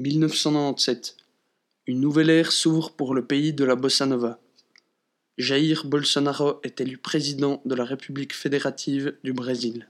[0.00, 1.16] 1997.
[1.86, 4.40] Une nouvelle ère s'ouvre pour le pays de la bossa nova.
[5.38, 9.88] Jair Bolsonaro est élu président de la République fédérative du Brésil.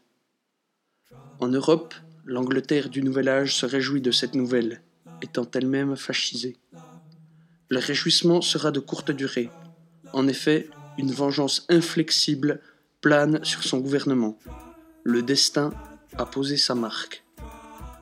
[1.41, 1.95] En Europe,
[2.27, 4.83] l'Angleterre du Nouvel Âge se réjouit de cette nouvelle,
[5.23, 6.59] étant elle-même fascisée.
[7.71, 9.49] Le réjouissement sera de courte durée.
[10.13, 10.69] En effet,
[10.99, 12.61] une vengeance inflexible
[13.01, 14.39] plane sur son gouvernement.
[15.03, 15.73] Le destin
[16.19, 17.25] a posé sa marque.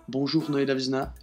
[0.09, 1.15] Bonjour Noé Davizna,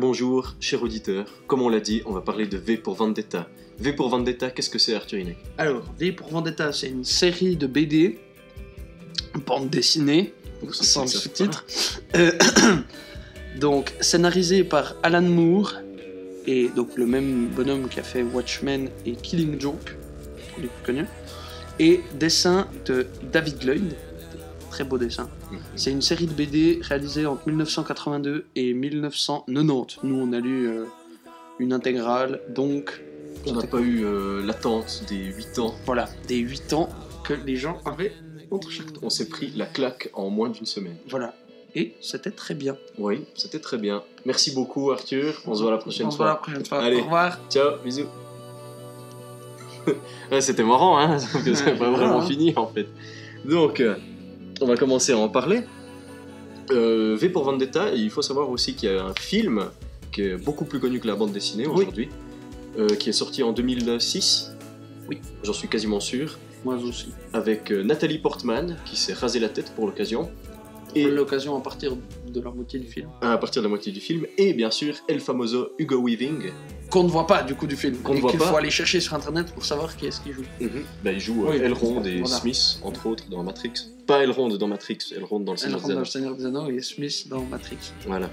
[0.00, 1.26] le bonjour, cher auditeur.
[1.46, 3.46] Comme on l'a dit, on va parler de V pour Vendetta.
[3.78, 5.36] V pour Vendetta, qu'est-ce que c'est Arthur Inek?
[5.58, 8.18] Alors, V pour Vendetta, c'est une série de BD,
[9.46, 10.32] bande dessinée,
[10.70, 11.66] sans sous-titre.
[12.16, 12.32] Euh,
[13.60, 15.74] donc, scénarisé par Alan Moore,
[16.46, 19.96] et donc le même bonhomme qui a fait Watchmen et Killing Joke,
[20.56, 21.08] les plus connus,
[21.78, 23.94] et dessin de David Lloyd,
[24.70, 25.28] très beau dessin.
[25.50, 25.58] Mhm.
[25.76, 29.98] C'est une série de BD réalisée entre 1982 et 1990.
[30.04, 30.84] Nous, on a lu euh,
[31.58, 33.02] une intégrale, donc
[33.46, 35.74] On n'a pas eu euh, l'attente des 8 ans.
[35.86, 36.88] voilà, des 8 ans
[37.24, 38.12] que les gens avaient
[38.50, 38.86] entre chaque.
[39.02, 40.96] On s'est pris la claque en moins d'une semaine.
[41.08, 41.34] Voilà.
[41.74, 42.76] Et c'était très bien.
[42.98, 44.02] Oui, c'était très bien.
[44.24, 46.42] Merci beaucoup Arthur, on se voit la prochaine On se voit la fois.
[46.42, 46.82] prochaine fois.
[46.82, 47.00] Allez.
[47.00, 47.38] Au revoir.
[47.48, 48.06] Ciao, bisous.
[50.30, 52.86] Ouais, c'était marrant, hein, parce que c'est pas vraiment fini en fait.
[53.44, 53.94] Donc, euh,
[54.60, 55.62] on va commencer à en parler.
[56.70, 59.64] Euh, v pour Vendetta, et il faut savoir aussi qu'il y a un film
[60.12, 61.72] qui est beaucoup plus connu que la bande dessinée Oui.
[61.82, 62.08] aujourd'hui,
[62.78, 64.52] euh, qui est sorti en 2006.
[65.08, 65.18] Oui.
[65.42, 66.38] J'en suis quasiment sûr.
[66.64, 67.08] Moi aussi.
[67.32, 70.30] Avec euh, Nathalie Portman, qui s'est rasé la tête pour l'occasion.
[70.94, 71.96] Et l'occasion à partir
[72.28, 73.08] de la moitié du film.
[73.20, 74.26] à partir de la moitié du film.
[74.38, 76.50] Et bien sûr, El Famoso Hugo Weaving.
[76.90, 77.96] Qu'on ne voit pas du coup du film.
[77.98, 78.46] Qu'on qu'il pas.
[78.46, 80.44] faut aller chercher sur internet pour savoir qui est-ce qui joue.
[81.04, 82.36] Bah, il joue euh, Oui, Elrond et voilà.
[82.36, 83.72] Smith, entre autres, dans Matrix.
[84.06, 86.00] Pas Elrond dans Matrix, Elrond dans le Seigneur des rentre dans Anneaux.
[86.00, 87.78] le Seigneur des Anneaux et Smith dans Matrix.
[88.06, 88.28] Voilà.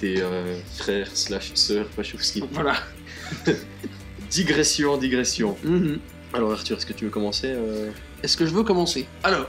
[0.00, 2.42] Des euh, frères slash sœurs Wachowski.
[2.52, 2.74] Voilà.
[4.30, 5.56] Digression, digression.
[5.64, 5.98] Mhm.
[6.32, 7.90] Alors Arthur, est-ce que tu veux commencer euh?
[8.22, 9.06] Est-ce que je veux commencer?
[9.24, 9.48] Alors,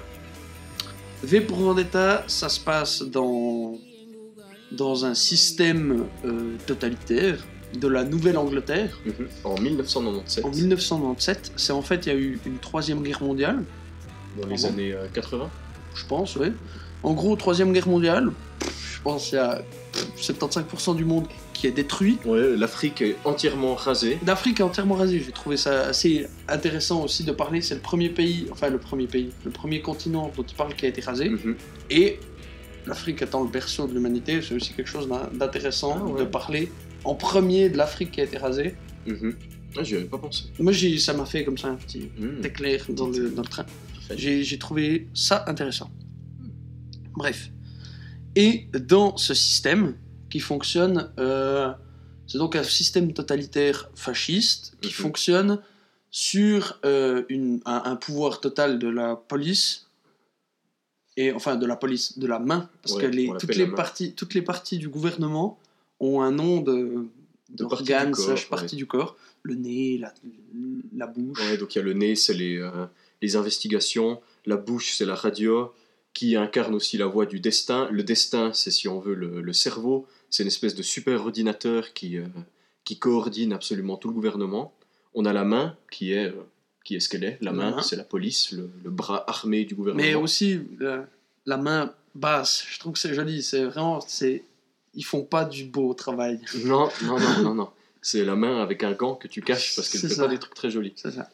[1.23, 3.77] V pour Vendetta, ça se passe dans,
[4.71, 7.37] dans un système euh, totalitaire
[7.79, 8.99] de la Nouvelle-Angleterre.
[9.43, 13.63] En 1997, En 1997, c'est en fait, il y a eu une troisième guerre mondiale,
[14.41, 15.49] dans les années euh, 80.
[15.95, 16.47] je pense, oui.
[17.03, 18.31] En gros, troisième guerre mondiale,
[18.61, 19.61] je pense qu'il y a
[19.91, 22.17] pff, 75% du monde qui est détruit.
[22.25, 24.19] Ouais, l'Afrique est entièrement rasée.
[24.21, 27.61] D'Afrique est entièrement rasée, j'ai trouvé ça assez intéressant aussi de parler.
[27.61, 30.85] C'est le premier pays, enfin le premier pays, le premier continent dont il parle qui
[30.85, 31.29] a été rasé.
[31.29, 31.55] Mhm.
[31.89, 32.19] Et
[32.85, 36.19] l'Afrique étant le berceau de l'humanité, c'est aussi quelque chose d'in- d'intéressant Ah ouais.
[36.19, 36.71] de parler
[37.03, 38.75] en premier de l'Afrique qui a été rasée.
[39.07, 39.35] Mhm.
[39.77, 40.45] Ah, j'y avais pas pensé.
[40.59, 42.43] Moi, j'ai- ça m'a fait comme ça un petit Mhm.
[42.45, 43.65] éclair dans le, dans le train.
[44.15, 45.89] J'ai j'ai trouvé ça intéressant.
[47.15, 47.49] Bref.
[48.35, 49.95] Et dans ce système
[50.29, 51.71] qui fonctionne, euh,
[52.27, 54.93] c'est donc un système totalitaire fasciste qui Mhm.
[54.93, 55.59] fonctionne
[56.09, 59.87] sur euh, une- un, un pouvoir total de la police
[61.15, 64.13] et enfin de la police de la main parce Ouais, que les, toutes les parties
[64.13, 65.57] toutes les parties du gouvernement
[66.01, 67.05] ont un nom de
[67.49, 70.13] De partie d'organe du corps, slash partie du corps le nez la,
[70.95, 72.85] la bouche Ouais, donc il y a le nez, c'est les, euh,
[73.21, 74.21] les investigations.
[74.45, 75.73] La bouche, c'est la radio,
[76.13, 77.87] qui incarne aussi la voix du destin.
[77.91, 80.05] Le destin, c'est si on veut le, le cerveau.
[80.29, 82.25] C'est une espèce de super ordinateur qui, euh,
[82.83, 84.73] qui coordonne absolument tout le gouvernement.
[85.15, 86.43] On a la main, qui est, euh,
[86.83, 87.37] qui est ce qu'elle est.
[87.41, 87.81] La La main, main.
[87.81, 90.03] c'est la police, le, le bras armé du gouvernement.
[90.05, 91.07] Mais aussi la,
[91.47, 93.41] la main basse, je trouve que c'est joli.
[93.41, 94.43] C'est vraiment, c'est,
[94.93, 96.39] ils font pas du beau travail.
[96.65, 97.69] Non, non, non, non, non.
[98.01, 100.23] C'est la main avec un gant que tu caches parce qu'elle C'est fait ça.
[100.23, 100.93] pas des trucs très jolis.
[100.95, 101.29] C'est ça.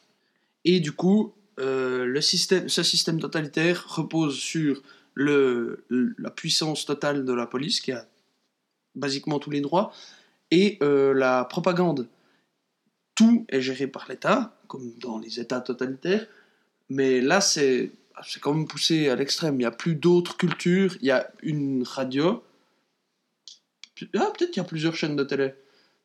[0.66, 4.82] Et du coup, euh, le système, ce système totalitaire repose sur
[5.14, 8.06] le, le- la puissance totale de la police qui a
[8.96, 9.92] basiquement tous les droits
[10.52, 12.08] et euh, la propagande.
[13.16, 16.28] Tout est géré par l'État, comme dans les États totalitaires,
[16.90, 17.92] mais là c'est
[18.28, 19.56] c'est quand même poussé à l'extrême.
[19.56, 20.98] Il n'y a plus d'autres cultures.
[21.02, 22.44] Il y a une radio.
[24.16, 25.54] Ah, peut-être qu'il y a plusieurs chaînes de télé.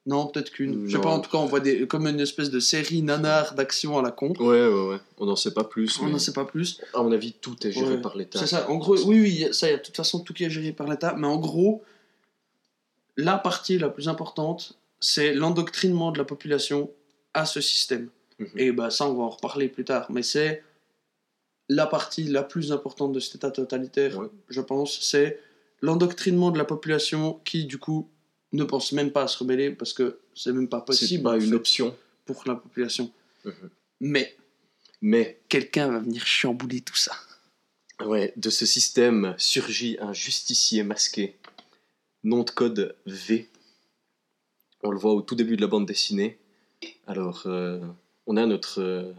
[0.05, 0.89] Non, peut-être qu'une.
[0.89, 3.55] Je sais pas, en tout cas, on voit des, comme une espèce de série nanar
[3.55, 4.33] d'action à la con.
[4.41, 4.97] Ouais, ouais, ouais.
[5.19, 6.00] On n'en sait pas plus.
[6.00, 6.81] On mais n'en sait pas plus.
[6.93, 8.00] À mon avis, tout est géré Ouais.
[8.00, 8.41] par l'État.
[8.41, 10.43] C'est ça, en gros, oui, oui, ça, il y a de toute façon tout qui
[10.43, 11.85] est géré par l'État, mais en gros,
[13.17, 16.91] la partie la plus importante, c'est l'endoctrinement de la population
[17.35, 18.09] à ce système.
[18.41, 18.49] Mhm.
[18.56, 20.65] Et bah, ça, on va en reparler plus tard, mais c'est
[21.69, 24.27] la partie la plus importante de cet État totalitaire, Ouais.
[24.49, 25.39] je pense, c'est
[25.82, 28.08] l'endoctrinement de la population qui, du coup,
[28.52, 31.32] ne pense même pas à se rebeller parce que c'est même pas C'est possible pas
[31.37, 31.96] en une option.
[32.25, 33.11] pour la population.
[33.44, 33.70] Mhm.
[34.00, 34.37] Mais
[35.00, 37.12] Mais quelqu'un va venir chambouler tout ça.
[38.05, 41.37] Ouais, de ce système surgit un justicier masqué.
[42.25, 43.49] Nom de code V.
[44.84, 46.38] On le voit au tout début de la bande dessinée.
[47.06, 47.81] Alors, euh,
[48.26, 49.12] on a notre, euh,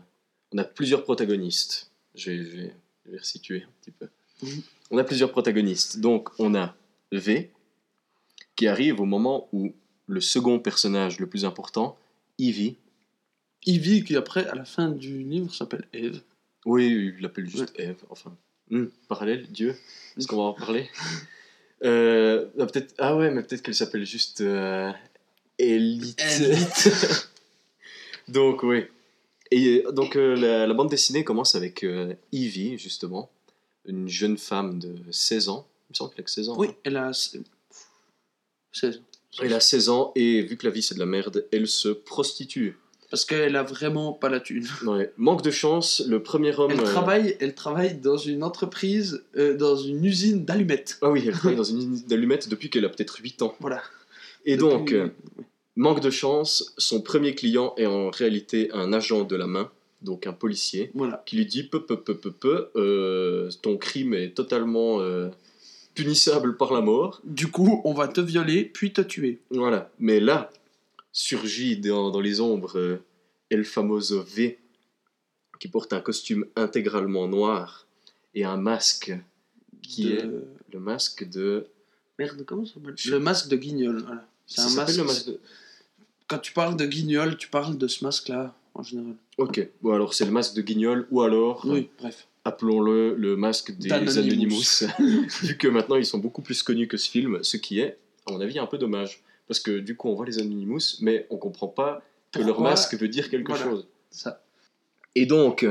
[0.54, 1.92] on a plusieurs protagonistes.
[2.16, 2.74] Je vais, je vais-
[3.06, 4.08] je vais resituer un petit peu.
[4.42, 4.62] Mhm.
[4.94, 6.02] On a plusieurs protagonistes.
[6.02, 6.76] Donc, on a
[7.12, 7.52] V
[8.56, 9.74] qui arrive au moment où
[10.06, 11.98] le second personnage le plus important,
[12.38, 12.78] Evie,
[13.66, 16.22] Ivy, qui après, à la fin du livre, s'appelle Eve.
[16.68, 18.38] Oui, il l'appelle juste Eve, enfin.
[18.70, 19.76] Hmm, parallèle, Dieu.
[20.16, 20.88] Est-ce qu'on va en parler?
[21.86, 24.90] Euh, ah, peut-être, ah ouais, mais peut-être qu'elle s'appelle juste euh,
[25.60, 26.24] Elite.
[26.40, 27.30] Elite.
[28.30, 28.86] donc, oui.
[29.52, 31.86] Et euh, donc, euh, la, la bande dessinée commence avec
[32.32, 33.30] Evie, justement,
[33.86, 35.68] une jeune femme de 16 ans.
[35.90, 36.56] Il me semble qu'elle a que 16 ans.
[36.58, 36.76] Oui, hein.
[36.84, 38.90] elle a 16 ans.
[39.42, 41.90] Elle a 16 ans et vu que la vie c'est de la merde, elle se
[41.90, 42.78] prostitue.
[43.10, 44.66] Parce qu'elle a vraiment pas la thune.
[44.88, 45.14] Ouais.
[45.18, 46.72] Manque de chance, le premier homme.
[46.72, 50.98] Elle euh, travaille, elle travaille dans une entreprise, euh, dans une usine d'allumettes.
[51.04, 53.56] Ah oui, elle travaille dans une usine d'allumettes depuis qu'elle a peut-être 8 ans.
[53.60, 53.84] Voilà.
[54.46, 55.10] Et Depuis- donc, euh,
[55.76, 59.72] manque de chance, son premier client est en réalité un agent de la main,
[60.04, 61.24] donc un policier, Voilà.
[61.26, 65.30] qui lui dit peu, peu, peu, peu, peu, euh, ton crime est totalement euh,
[65.96, 67.22] punissable par la mort.
[67.24, 69.40] Du coup, on va te violer, puis te tuer.
[69.50, 69.90] Voilà.
[70.00, 70.52] Mais là,
[71.12, 72.98] surgit dans, dans les ombres euh,
[73.50, 74.60] El Famoso V,
[75.60, 77.88] qui porte un costume intégralement noir
[78.36, 79.14] et un masque
[79.82, 80.26] qui De- est
[80.74, 81.68] le masque de.
[82.20, 82.96] Merde, comment ça s'appelle?
[83.06, 84.02] Le masque de Guignol.
[84.06, 84.28] Voilà.
[84.48, 84.98] C'est un masque.
[84.98, 85.40] le masque de.
[86.28, 89.16] Quand tu parles de Guignol, tu parles de ce masque-là, en général.
[89.38, 91.66] Ok, bon alors c'est le masque de Guignol ou alors.
[91.66, 92.28] Oui, bref.
[92.46, 93.92] appelons-le le masque des.
[93.92, 94.84] Anonymous,
[95.44, 97.98] vu que maintenant ils sont beaucoup plus connus que ce film, ce qui est,
[98.28, 99.22] à mon avis, un peu dommage.
[99.48, 102.96] Parce que du coup, on voit les Anonymous, mais on comprend pas que leur masque
[102.96, 103.64] veut dire quelque Voilà.
[103.66, 103.88] chose.
[104.10, 104.42] Ça.
[105.16, 105.68] Et donc,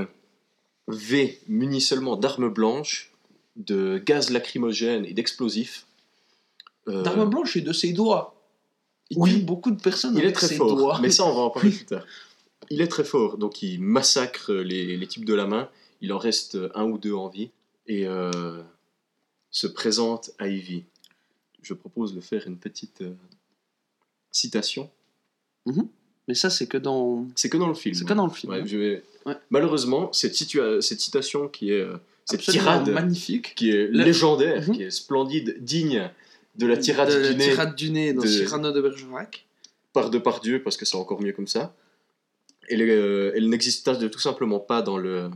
[0.89, 3.13] V, muni seulement d'armes blanches,
[3.57, 5.87] de gaz lacrymogène et d'explosifs.
[6.89, 8.35] euh, D'arme blanche et de ses doigts.
[9.11, 9.43] Il Oui.
[9.43, 10.99] beaucoup de personnes il est avec très ses fort, doigts.
[11.01, 12.05] mais ça on va en parler plus tard.
[12.71, 15.69] Il est très fort, donc il massacre les, les types de la main,
[16.01, 17.51] il en reste un ou deux en vie,
[17.87, 18.63] et euh,
[19.51, 20.85] se présente à Ivy.
[21.63, 23.15] Je propose de faire une petite euh,
[24.31, 24.91] citation.
[26.29, 27.27] Mais ça, c'est que dans.
[27.37, 27.95] C'est que dans le film.
[27.95, 28.53] C'est que dans le film.
[28.53, 28.65] Ouais, hein.
[28.67, 29.37] je vais- Ouais.
[29.51, 31.81] Malheureusement, cette, situa- cette citation qui est...
[31.81, 33.55] euh, cette tirade magnifique.
[33.55, 34.75] qui est Le- légendaire, Mhm.
[34.77, 36.11] qui est splendide, digne
[36.57, 39.47] de la tirade de la du nez tirade du nez dans de- Cyrano de Bergerac.
[39.93, 41.73] par de par Dieu, parce que c'est encore mieux comme ça.
[42.73, 45.31] Elle, euh, elle n'existe tout simplement pas dans le,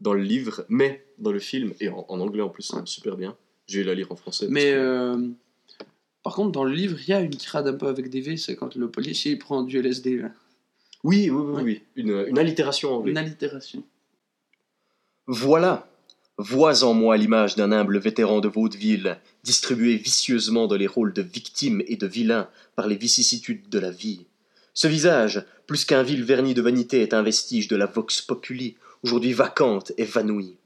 [0.00, 3.16] dans le livre, mais dans le film, et en, en anglais en plus, ça super
[3.16, 3.36] bien.
[3.66, 4.46] Je vais la lire en français.
[4.48, 5.28] Mais que- euh,
[6.22, 8.36] par contre, dans le livre, il y a une tirade un peu avec des V,
[8.36, 10.16] c'est quand le policier prend du LSD.
[10.18, 10.30] là.
[11.04, 11.62] Oui, oui, oui, Ouais.
[11.62, 11.82] oui.
[11.96, 13.10] Une, une allitération en V.
[13.10, 13.82] Une allitération.
[15.26, 15.88] Voilà,
[16.38, 21.22] vois en moi l'image d'un humble vétéran de vaudeville, distribué vicieusement dans les rôles de
[21.22, 24.26] victime et de vilain par les vicissitudes de la vie.
[24.74, 28.76] Ce visage, plus qu'un vil vernis de vanité, est un vestige de la vox populi,
[29.04, 30.56] aujourd'hui vacante, évanouie.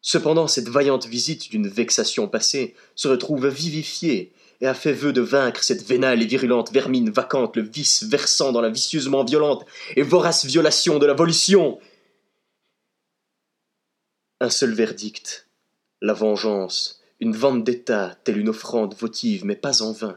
[0.00, 5.20] Cependant, cette vaillante visite d'une vexation passée se retrouve vivifiée et a fait vœu de
[5.20, 10.02] vaincre cette vénale et virulente vermine vacante, le vice versant dans la vicieusement violente et
[10.02, 11.80] vorace violation de la volition.
[14.40, 15.48] Un seul verdict,
[16.00, 20.16] la vengeance, une vendetta telle une offrande votive, mais pas en vain.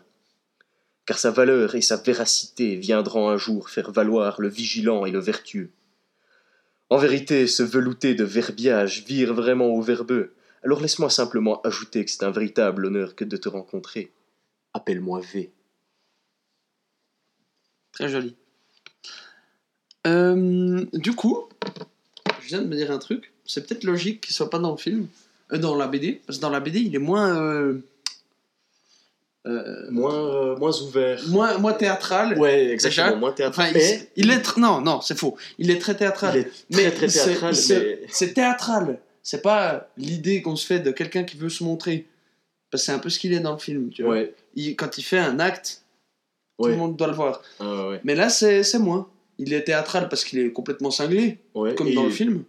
[1.05, 5.19] Car sa valeur et sa véracité viendront un jour faire valoir le vigilant et le
[5.19, 5.69] vertueux.
[6.89, 10.33] En vérité, ce velouté de verbiage vire vraiment au verbeux.
[10.63, 14.11] Alors laisse-moi simplement ajouter que c'est un véritable honneur que de te rencontrer.
[14.73, 15.51] Appelle-moi V.
[17.91, 18.35] Très joli.
[20.05, 21.47] Euh, du coup,
[22.41, 23.31] je viens de me dire un truc.
[23.45, 25.07] C'est peut-être logique qu'il soit pas dans le film,
[25.53, 27.79] euh, dans la BD, parce que dans la BD, il est moins, euh,
[29.45, 31.21] euh, Moins, euh, moins ouvert.
[31.27, 32.37] moins, moins théâtral.
[32.39, 33.69] Ouais, exactement, Déjà, moins théâtral.
[33.75, 33.79] Enfin,
[34.15, 35.37] il, il est tr- non, non, c'est faux.
[35.59, 36.47] Il est très théâtral.
[36.69, 37.99] il est très mais très théâtral, se- mais...
[38.09, 38.99] c'est théâtral.
[39.23, 42.05] C'est pas l'idée qu'on se fait de quelqu'un qui veut se montrer.
[42.71, 44.13] Parce que c'est un peu ce qu'il est dans le film, tu vois.
[44.13, 45.81] Ouais, Il- quand il fait un acte,
[46.57, 46.71] Tout Ouais.
[46.71, 47.41] le monde doit le voir.
[47.59, 47.99] Ah, ouais.
[48.05, 49.09] Mais là, c'est c'est moins.
[49.37, 52.43] Il est théâtral parce qu'il est complètement cinglé, comme et dans le film.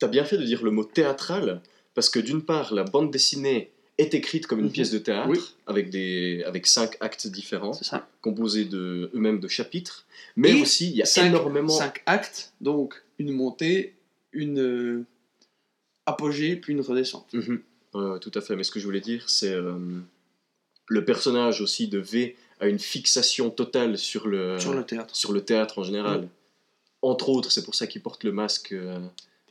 [0.00, 1.60] T'as bien fait de dire le mot théâtral,
[1.94, 4.72] parce que d'une part, la bande dessinée est écrite comme une Mhm.
[4.72, 5.38] pièce de théâtre, Oui.
[5.66, 7.72] avec, des, avec cinq actes différents,
[8.20, 10.04] composés de, eux-mêmes de chapitres,
[10.36, 11.68] mais Et aussi il y a cinq, énormément...
[11.70, 13.94] cinq actes, donc une montée,
[14.32, 15.04] une euh,
[16.04, 17.32] apogée, puis une redescente.
[17.32, 17.60] Mhm.
[18.20, 19.74] Tout à fait, mais ce que je voulais dire, c'est euh,
[20.88, 25.16] le personnage aussi de V a une fixation totale sur le, sur le théâtre.
[25.16, 26.20] sur le théâtre en général.
[26.20, 26.28] Ouais.
[27.00, 28.98] Entre autres, c'est pour ça qu'il porte le masque euh,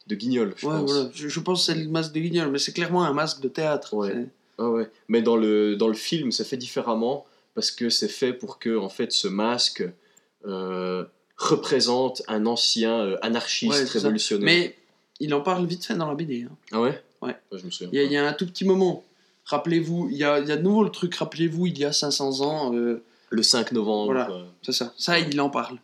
[0.08, 0.92] de guignol, je Ouais, pense.
[0.92, 1.10] voilà.
[1.14, 3.48] Je, je pense que c'est le masque de Guignol, mais c'est clairement un masque de
[3.48, 3.94] théâtre.
[3.96, 4.28] Ouais.
[4.58, 4.90] Ah ouais.
[5.08, 8.78] Mais dans le, dans le film, c'est fait différemment parce que c'est fait pour que
[8.78, 9.84] en fait, ce masque
[10.46, 11.04] euh,
[11.38, 14.46] représente un ancien euh, anarchiste Ouais, révolutionnaire.
[14.46, 14.76] Mais
[15.20, 16.44] il en parle vite fait dans la BD.
[16.44, 16.56] hein.
[16.72, 17.02] Ah ouais?
[17.22, 17.36] Ouais.
[17.52, 17.90] Je me souviens.
[17.92, 18.08] Il y, a- pas.
[18.08, 19.04] il y a un tout petit moment.
[19.46, 21.92] Rappelez-vous, il y a, il y a de nouveau le truc, rappelez-vous, il y a
[21.94, 24.14] 500 ans, euh, Le 5 novembre.
[24.14, 24.30] Voilà.
[24.64, 24.94] c'est ça.
[24.98, 25.78] Ça, il en parle.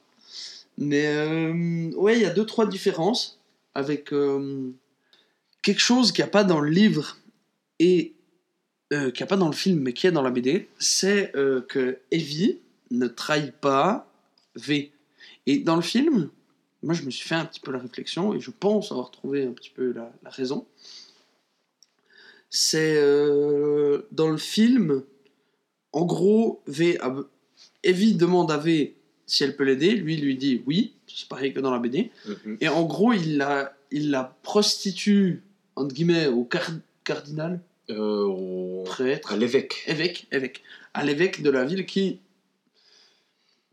[0.78, 1.52] Mais
[1.96, 3.38] ouais, il y a deux, trois différences
[3.76, 4.72] avec euh,
[5.62, 7.18] quelque chose qu'il n'y a pas dans le livre
[7.80, 8.16] et
[8.94, 11.36] euh, qu'il n'y a pas dans le film, mais qui est dans la BD, c'est
[11.36, 12.60] euh, que Evie
[12.90, 14.12] ne trahit pas
[14.56, 14.92] V.
[15.46, 16.30] Et dans le film,
[16.84, 19.46] moi je me suis fait un petit peu la réflexion et je pense avoir trouvé
[19.46, 20.68] un petit peu la, raison.
[22.50, 22.96] C'est
[24.12, 25.04] dans le film,
[25.94, 27.00] en gros, V
[27.84, 29.01] Evie demande à V
[29.32, 32.12] si elle peut l'aider, lui lui dit oui, c'est pareil que dans la BD.
[32.28, 32.58] mhm.
[32.60, 35.42] Et en gros, il la, il la prostitue,
[35.76, 36.72] entre guillemets, au car-
[37.04, 39.84] cardinal, Euh, au- prêtre, À l'évêque.
[39.88, 40.62] évêque, évêque,
[40.94, 42.20] à l'évêque de la ville qui,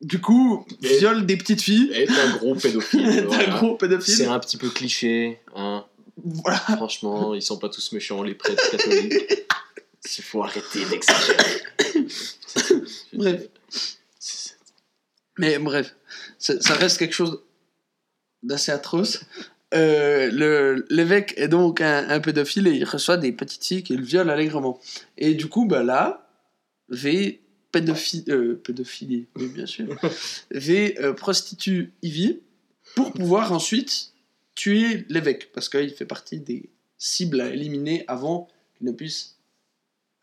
[0.01, 1.91] du coup, Et- viole des petites filles.
[1.93, 3.07] Est un gros pédophile.
[3.13, 3.55] C'est voilà.
[3.55, 4.25] un gros C'est pédophile.
[4.29, 5.41] un petit peu cliché.
[5.57, 5.85] Hein.
[6.25, 6.59] Voilà.
[6.59, 9.15] Franchement, ils sont pas tous méchants, les prêtres catholiques.
[10.19, 11.61] Il faut arrêter d'exagérer.
[13.13, 13.49] Bref.
[15.39, 15.95] Mais bref,
[16.39, 17.43] ça, reste quelque chose
[18.43, 19.25] d'assez atroce.
[19.75, 24.31] Euh, L'évêque est donc un, un pédophile et il reçoit des petites filles qu'il viole
[24.31, 24.81] allègrement.
[25.17, 26.29] Et du coup, bah là,
[26.89, 27.41] V
[27.71, 29.95] pédophilie, euh, pédophilie, oui bien sûr,
[30.51, 32.41] V euh, prostitue Ivy
[32.95, 34.13] pour pouvoir ensuite
[34.55, 39.37] tuer l'évêque parce qu'il fait partie des cibles à éliminer avant qu'il ne puisse.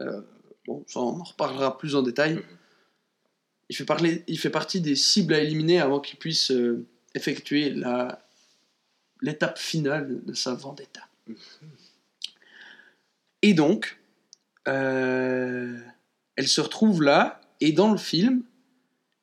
[0.02, 0.22] euh,
[0.68, 2.40] bon, ça on en reparlera plus en détail.
[3.70, 7.72] Il fait, parler, il fait partie des cibles à éliminer avant qu'il puisse euh, effectuer
[7.72, 8.22] la,
[9.22, 11.08] l'étape finale de sa vendetta.
[13.42, 14.00] Et donc,
[14.68, 15.78] euh,
[16.36, 18.44] elle se retrouve là, et dans le film,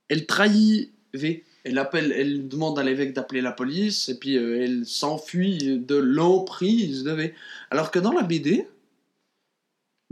[0.09, 1.45] elle trahit V.
[1.65, 5.95] Elle, appelle, elle demande à l'évêque d'appeler la police, et puis euh, elle s'enfuit de
[5.95, 7.35] l'emprise de V.
[7.71, 8.67] Alors que dans la BD,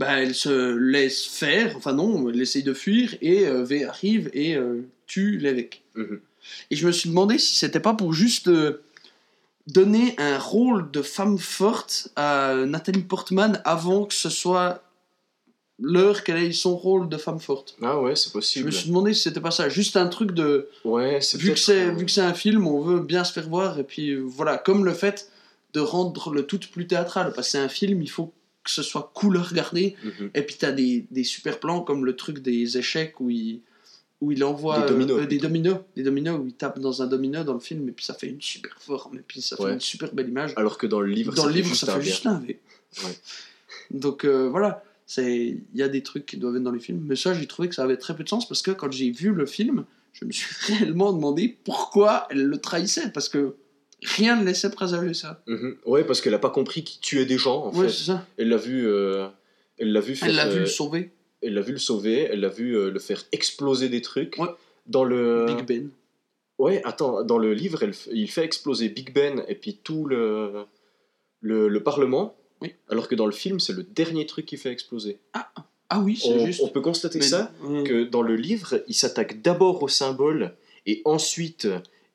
[0.01, 4.31] bah, elle se laisse faire, enfin non, elle essaye de fuir, et euh, V arrive
[4.33, 5.83] et euh, tue l'évêque.
[5.93, 6.19] Mhm.
[6.71, 8.81] Et je me suis demandé si c'était pas pour juste euh,
[9.67, 14.81] donner un rôle de femme forte à Nathalie Portman avant que ce soit
[15.79, 17.77] l'heure qu'elle ait son rôle de femme forte.
[17.83, 18.65] Ah ouais, c'est Je possible.
[18.65, 21.59] me suis demandé si c'était pas ça, juste un truc de Ouais, c'est vu que
[21.59, 24.57] c'est vu que c'est un film, on veut bien se faire voir et puis voilà,
[24.57, 25.29] comme le fait
[25.73, 28.83] de rendre le tout plus théâtral parce que c'est un film, il faut que ce
[28.83, 30.31] soit cool à regarder mhm.
[30.35, 33.61] et puis t'as des, des super plans comme le truc des échecs où il,
[34.21, 37.07] où il envoie Des dominos, euh, des dominos, des dominos où il tape dans un
[37.07, 39.73] domino dans le film et puis ça fait une super forme et puis ça fait
[39.73, 40.53] une super belle image.
[40.57, 42.09] Alors que dans le livre, dans ça le fait livre, juste ça un fait V.
[42.09, 42.59] juste un V.
[43.03, 43.17] Ouais.
[43.89, 44.83] Donc euh, voilà,
[45.17, 47.67] il y a des trucs qui doivent être dans les films, mais ça j'ai trouvé
[47.67, 50.25] que ça avait très peu de sens parce que quand j'ai vu le film, je
[50.25, 53.55] me suis réellement demandé pourquoi elle le trahissait parce que
[54.03, 55.41] rien ne laissait présager ça.
[55.47, 55.77] Mhm.
[55.85, 57.93] Ouais, parce qu'elle a pas compris qu'il tuait des gens, en ouais, fait.
[57.93, 58.25] c'est ça.
[58.37, 59.27] Elle l'a vu, euh,
[59.77, 62.27] elle l'a vu faire, Elle l'a vu euh, le sauver, elle l'a vu le sauver,
[62.31, 64.37] elle l'a vu euh, le faire exploser des trucs.
[64.37, 64.49] Ouais.
[64.87, 65.89] Dans le, Big Ben.
[66.57, 70.63] ouais, attends, dans le livre, elle il fait exploser Big Ben et puis tout le,
[71.39, 72.35] le, le Parlement.
[72.61, 72.73] Oui.
[72.89, 75.19] Alors que dans le film, c'est le dernier truc qui fait exploser.
[75.93, 76.61] Ah oui, c'est On, juste.
[76.63, 77.51] on peut constater Mais- ça
[77.85, 80.53] que dans le livre, il s'attaque d'abord au symbole
[80.85, 81.67] et ensuite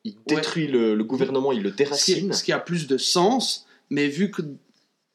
[0.07, 0.35] il Ouais.
[0.37, 2.31] détruit le, le gouvernement, il le déracine.
[2.33, 4.41] ce qui a plus de sens, mais vu que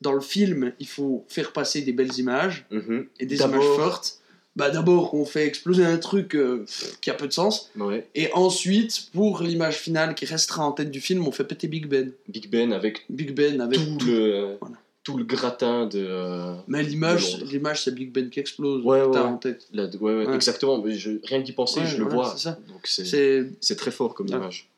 [0.00, 3.06] dans le film, il faut faire passer des belles images Mhm.
[3.20, 4.18] et des images fortes,
[4.56, 6.66] bah d'abord on fait exploser un truc euh,
[7.00, 8.06] qui a peu de sens, Ouais.
[8.14, 11.86] et ensuite pour l'image finale qui restera en tête du film, on fait péter Big
[11.86, 12.12] Ben.
[12.28, 14.76] Big Ben avec Big Ben avec tout le, Voilà.
[15.04, 16.04] tout le gratin de.
[16.06, 17.38] euh, Mais l'image,
[17.84, 18.84] c'est Big Ben qui explose.
[18.84, 19.66] Ouais, ouais, en tête.
[19.72, 20.34] la- ouais, ouais, Ouais.
[20.34, 20.82] exactement.
[20.82, 22.34] Mais je, rien d'y penser, je le vois.
[22.36, 22.58] c'est ça.
[22.68, 24.68] Donc c'est C'est c'est très fort comme image.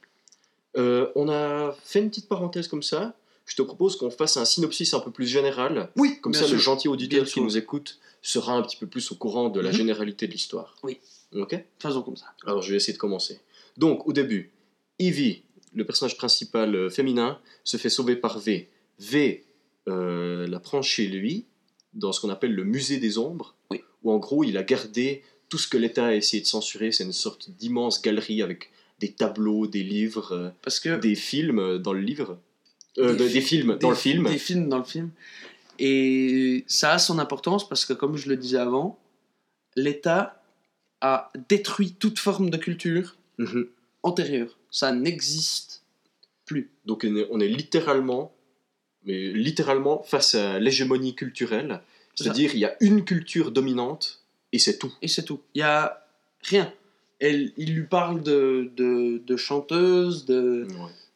[0.77, 3.15] Euh, on a fait une petite parenthèse comme ça.
[3.47, 5.91] je te propose qu'on fasse un synopsis un peu plus général.
[5.97, 6.55] Oui, Comme ça, sûr.
[6.55, 7.43] le gentil auditeur Bien qui sûr.
[7.43, 9.77] nous écoute sera un petit peu plus au courant de la Mhm.
[9.77, 10.77] généralité de l'histoire.
[10.83, 10.99] Oui.
[11.35, 11.55] Ok?
[11.79, 12.27] Faisons comme ça.
[12.47, 13.41] Alors, je vais essayer de commencer.
[13.77, 14.51] Donc, au début,
[14.99, 15.43] Evie,
[15.75, 18.71] le personnage principal euh, féminin, se fait sauver par V.
[18.99, 19.45] V
[19.89, 21.45] euh, la prend chez lui,
[21.93, 23.83] dans ce qu'on appelle le musée des ombres, Oui.
[24.05, 26.93] où en gros, il a gardé tout ce que l'État a essayé de censurer.
[26.93, 28.71] C'est une sorte d'immense galerie avec
[29.07, 32.39] des tableaux, des livres, euh, Parce que des films euh, dans le livre.
[32.99, 34.29] Euh, Des de- des, fi- films dans le film.
[34.29, 35.11] Des films dans le film.
[35.79, 38.99] Et ça a son importance parce que, comme je le disais avant,
[39.77, 40.41] l'État
[41.01, 43.67] a détruit toute forme de culture Mhm.
[44.05, 44.57] antérieure.
[44.71, 45.83] Ça n'existe
[46.47, 46.71] plus.
[46.87, 48.33] Donc on est, littéralement,
[49.05, 51.81] mais littéralement face à l'hégémonie culturelle.
[52.15, 54.93] C'est-à-dire il y a une culture dominante et c'est tout.
[55.03, 55.41] Et c'est tout.
[55.55, 56.07] Il y a
[56.43, 56.73] rien.
[57.21, 60.67] Elle, il lui parle de, de, de chanteuse, de,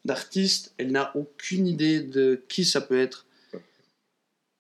[0.05, 0.73] d'artiste.
[0.79, 3.27] Elle n'a aucune idée de qui ça peut être.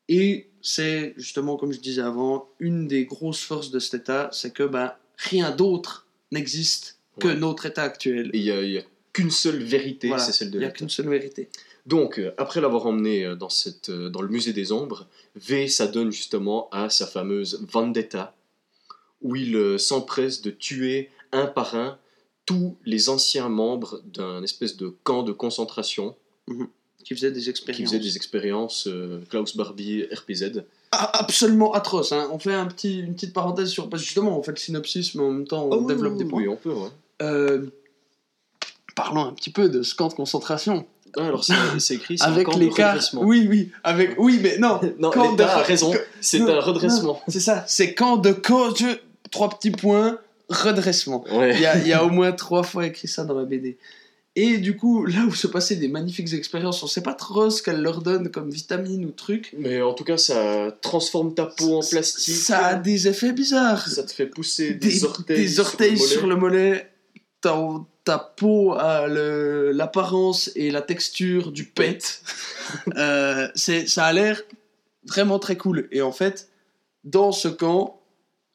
[0.08, 4.52] Et c'est justement, comme je disais avant, une des grosses forces de cet État, c'est
[4.52, 7.34] que ben, rien d'autre n'existe que Ouais.
[7.36, 8.30] notre État actuel.
[8.32, 10.22] Il y a, qu'une seule vérité, Voilà.
[10.22, 11.48] c'est celle de Il n'y a qu'une seule vérité.
[11.86, 15.66] Donc euh, après l'avoir emmené euh, dans, cette, euh, dans le musée des ombres, V
[15.68, 18.36] s'adonne justement à sa fameuse vendetta,
[19.22, 21.98] où il s'empresse de tuer un par un
[22.46, 26.16] tous les anciens membres d'un espèce de camp de concentration
[27.04, 27.76] Qui faisait des expériences.
[27.76, 30.62] qui faisait des expériences euh, Klaus Barbie RPZ.
[30.92, 32.12] Ah, absolument atroces.
[32.12, 32.28] hein.
[32.32, 33.90] On fait un petit, une petite parenthèse sur.
[33.90, 36.18] Parce que justement, on fait le synopsis, mais en même temps, on oui, développe oui,
[36.18, 36.40] des points.
[36.40, 36.72] Oui, on peut.
[36.72, 36.88] ouais.
[37.20, 37.66] Euh,
[38.94, 40.86] parlons un petit peu de ce camp de concentration.
[41.16, 42.92] Ah, alors c'est écrit, un Avec de l'écart.
[42.92, 43.22] redressement.
[43.24, 43.70] Oui, oui.
[43.84, 44.14] Avec...
[44.18, 44.80] Oui, mais non.
[44.98, 47.20] Non, camp de- a raison, c'est un redressement.
[47.28, 47.64] C'est ça.
[47.66, 48.82] C'est camp de coach.
[49.30, 50.18] Trois petits points.
[50.48, 51.24] Redressement.
[51.30, 53.78] Il y a, il y a au moins trois fois écrit ça dans la BD.
[54.40, 57.60] Et du coup, là où se passaient des magnifiques expériences, on sait pas trop ce
[57.60, 59.52] qu'elle leur donne comme vitamine ou truc.
[59.58, 62.36] Mais en tout cas, ça transforme ta peau en plastique.
[62.36, 63.88] Ça a des effets bizarres.
[63.88, 66.88] Ça te fait pousser des, des, orteils, des orteils sur le mollet.
[67.42, 67.82] mollet.
[68.04, 72.22] Ta, peau a l'apparence et la texture du pet.
[72.98, 74.42] Euh, ça a l'air
[75.06, 75.88] vraiment très cool.
[75.90, 76.50] Et en fait,
[77.02, 77.97] dans ce camp,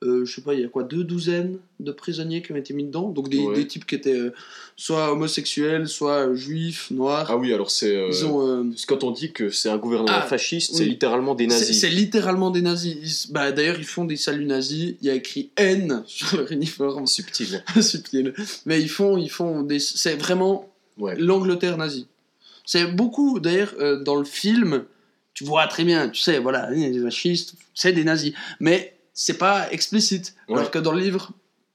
[0.03, 2.73] euh, je sais pas, il y a quoi, deux douzaines de prisonniers qui ont été
[2.73, 3.09] mis dedans.
[3.09, 3.55] Donc des, Ouais.
[3.55, 4.33] des types qui étaient euh,
[4.75, 7.27] soit homosexuels, soit juifs, noirs.
[7.29, 7.95] Ah oui, alors c'est.
[7.95, 10.77] euh, Ils ont, euh, Quand on dit que c'est un gouvernement Ah, fasciste, oui.
[10.79, 11.79] c'est littéralement des nazis.
[11.79, 12.95] c'est littéralement des nazis.
[13.27, 14.95] Ils- bah, D'ailleurs, ils font des saluts nazis.
[15.01, 17.07] Il y a écrit N sur leur uniforme.
[17.07, 17.63] subtil.
[17.81, 18.33] subtil.
[18.65, 19.79] Mais ils font, ils font des.
[19.79, 21.15] C'est vraiment Ouais.
[21.17, 22.07] l'Angleterre nazie.
[22.65, 24.83] C'est beaucoup, d'ailleurs, euh, dans le film,
[25.33, 28.33] tu vois très bien, tu sais, voilà, les fascistes, c'est des nazis.
[28.59, 30.35] Mais c'est pas explicite.
[30.49, 30.57] Ouais.
[30.57, 31.31] Alors que dans le livre,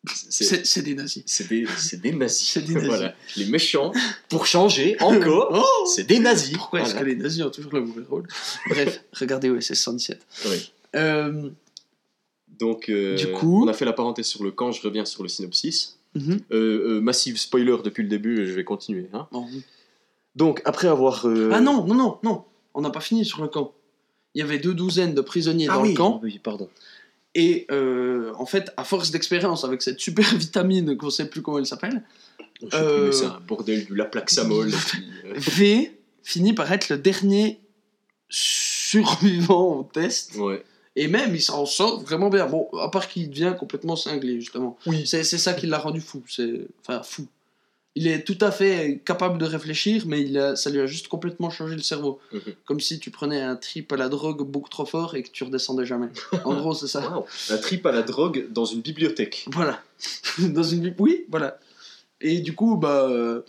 [0.07, 1.23] C'est des nazis.
[1.27, 2.57] c'est des, c'est des nazis.
[2.59, 2.89] Des nazis.
[2.89, 3.15] Voilà.
[3.37, 3.93] Les méchants,
[4.29, 6.57] pour changer encore, Oh c'est des nazis.
[6.57, 8.27] Pourquoi est-ce que les nazis ont toujours le mauvais rôle?
[8.69, 10.27] Bref, regardez OSS 117.
[10.47, 10.73] Oui.
[10.97, 11.51] Euh,
[12.59, 15.23] Donc, euh, Du coup- on a fait la parenthèse sur le camp, je reviens sur
[15.23, 15.99] le synopsis.
[16.15, 16.41] mhm.
[16.53, 19.09] Euh, euh, massive spoiler depuis le début, je vais continuer.
[19.13, 19.29] hein.
[20.35, 21.27] Donc, après avoir.
[21.53, 23.73] Ah non, non, non, non, on n'a pas fini sur le camp.
[24.35, 26.21] Il y avait deux douzaines de prisonniers Ah dans oui, le camp.
[26.23, 26.69] oui, pardon.
[27.41, 31.59] Et euh, en fait, à force d'expérience avec cette super vitamine qu'on sait plus comment
[31.61, 32.03] elle s'appelle,
[32.75, 34.73] Euh, c'est un bordel du Laplaxamol.
[35.25, 37.61] euh, V finit par être le dernier
[38.29, 40.35] survivant au test.
[40.35, 40.65] ouais.
[40.97, 42.47] Et même, il s'en sort vraiment bien.
[42.47, 44.77] Bon, à part qu'il devient complètement cinglé, justement.
[44.87, 45.07] Oui.
[45.07, 46.25] C'est ça qui l'a rendu fou.
[46.81, 47.29] Enfin, fou.
[47.99, 50.55] Il est tout à fait capable de réfléchir, mais il a...
[50.55, 52.21] ça lui a juste complètement changé le cerveau.
[52.33, 52.41] Mhm.
[52.65, 55.43] Comme si tu prenais un trip à la drogue beaucoup trop fort et que tu
[55.43, 56.07] redescendais jamais.
[56.45, 57.01] En gros, c'est ça.
[57.11, 57.27] Wow.
[57.51, 59.47] Un trip à la drogue dans une bibliothèque.
[59.53, 59.83] Voilà.
[60.39, 60.95] Dans une.
[60.99, 61.59] Oui, voilà.
[62.21, 63.43] Et du coup, bah, euh,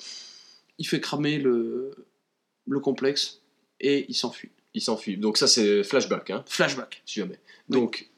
[0.80, 1.92] il fait cramer le,
[2.68, 3.42] le complexe
[3.80, 4.50] et il s'enfuit.
[4.74, 5.18] Il s'enfuit.
[5.18, 7.04] Donc, ça, c'est flashback, hein, Flashback.
[7.06, 7.38] si jamais.
[7.70, 8.09] Donc,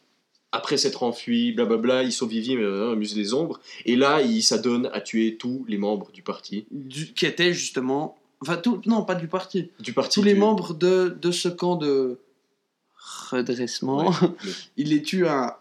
[0.51, 3.59] après s'être enfui, blablabla, il sauve Vivi euh, au musée des ombres.
[3.85, 6.65] Et là, il s'adonne à tuer tous les membres du parti.
[6.71, 8.17] Du- qui était justement.
[8.41, 9.69] Enfin, tout, non, pas du parti.
[9.79, 12.17] Du parti Tous les membres de, de ce camp de
[13.29, 14.09] redressement.
[14.09, 14.15] Ouais,
[14.77, 15.57] il les tue à.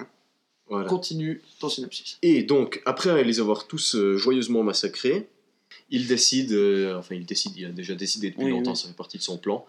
[0.68, 0.88] Voilà.
[0.88, 2.18] Continue ton synopsis.
[2.22, 5.28] Et donc, après les avoir tous euh, joyeusement massacrés,
[5.90, 8.76] il décide, euh, enfin il décide, il a déjà décidé depuis Oui, longtemps, oui.
[8.76, 9.66] ça fait partie de son plan,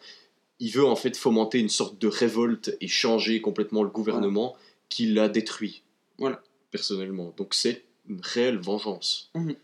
[0.59, 4.55] il veut en fait fomenter une sorte de révolte et changer complètement le gouvernement
[4.91, 5.81] qui l'a détruit,
[6.19, 6.43] Voilà.
[6.69, 7.33] personnellement.
[7.37, 9.31] Donc c'est une réelle vengeance.
[9.33, 9.55] Mhm.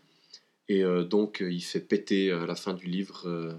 [0.70, 3.52] Et euh, donc euh, il fait péter à la fin du livre euh,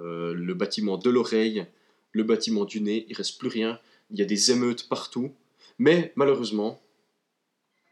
[0.00, 1.66] euh, le bâtiment de l'oreille,
[2.12, 3.78] le bâtiment du nez, il reste plus rien,
[4.10, 5.32] il y a des émeutes partout,
[5.78, 6.80] mais malheureusement,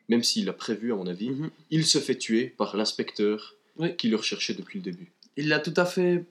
[0.08, 1.50] même s'il l'a prévu à mon avis, Mhm.
[1.70, 3.96] il se fait tuer par l'inspecteur Oui.
[3.96, 5.10] qui le recherchait depuis le début.
[5.36, 6.24] Il l'a tout à fait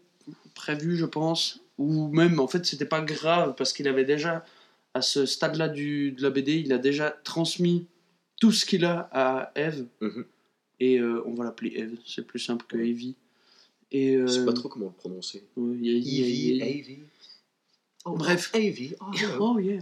[0.55, 1.59] prévu, je pense.
[1.77, 4.45] Ou même, en fait, c'était pas grave parce qu'il avait déjà,
[4.93, 7.85] à ce stade-là du- de la BD, il a déjà transmis
[8.39, 9.85] tout ce qu'il a à Eve.
[10.01, 10.25] Mhm.
[10.79, 13.15] Et euh, on va l'appeler Eve, c'est plus simple que Evie.
[13.91, 15.43] Et, Je sais euh, pas trop comment le prononcer.
[15.55, 16.97] ouais, il y a- il y a- il y a- Avy.
[18.05, 18.51] Oh, Bref.
[18.53, 18.95] Avy.
[18.99, 19.05] Oh.
[19.39, 19.79] Oh yeah.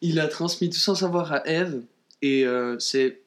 [0.00, 1.82] Il a transmis tout son savoir à Eve
[2.22, 3.20] et euh, c'est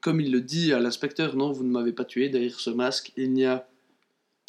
[0.00, 3.12] comme il le dit à l'inspecteur non vous ne m'avez pas tué derrière ce masque
[3.16, 3.66] il n'y a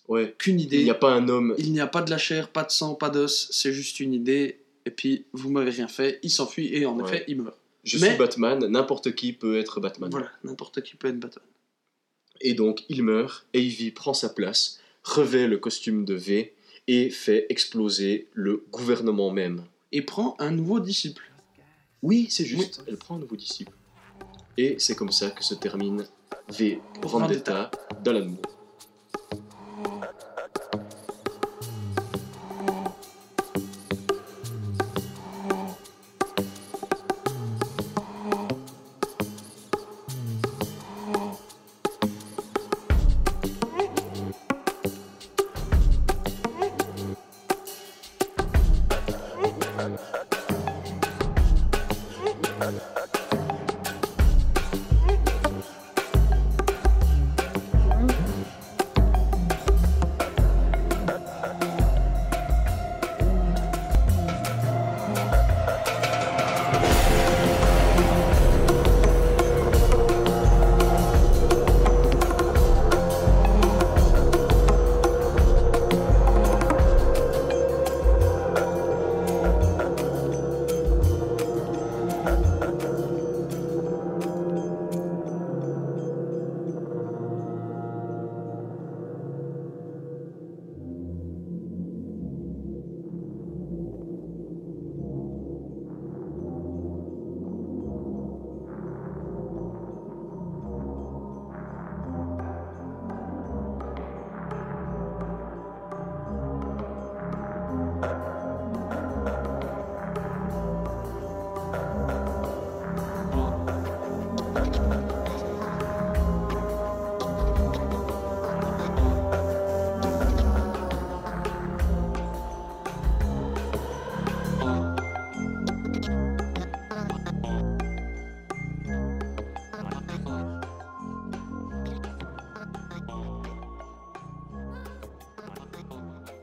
[0.07, 0.35] Ouais.
[0.37, 1.55] qu'une idée Il n'y a pas un homme.
[1.57, 4.13] il n'y a pas de la chair pas de sang pas d'os c'est juste une
[4.13, 7.07] idée et puis vous m'avez rien fait il s'enfuit et en Ouais.
[7.09, 10.09] effet il meurt Je Mais- suis Batman, n'importe qui peut être Batman.
[10.09, 11.45] voilà n'importe qui peut être Batman
[12.41, 16.53] Et donc, il meurt, Avy prend sa place, revêt le costume de V
[16.87, 19.63] et fait exploser le gouvernement même.
[19.91, 21.31] et prend un nouveau disciple
[22.01, 23.71] Oui, c'est juste, elle prend un nouveau disciple.
[24.57, 26.05] Et c'est comme ça que se termine
[26.49, 27.71] V Vendetta
[28.03, 29.44] d'Alan Moore.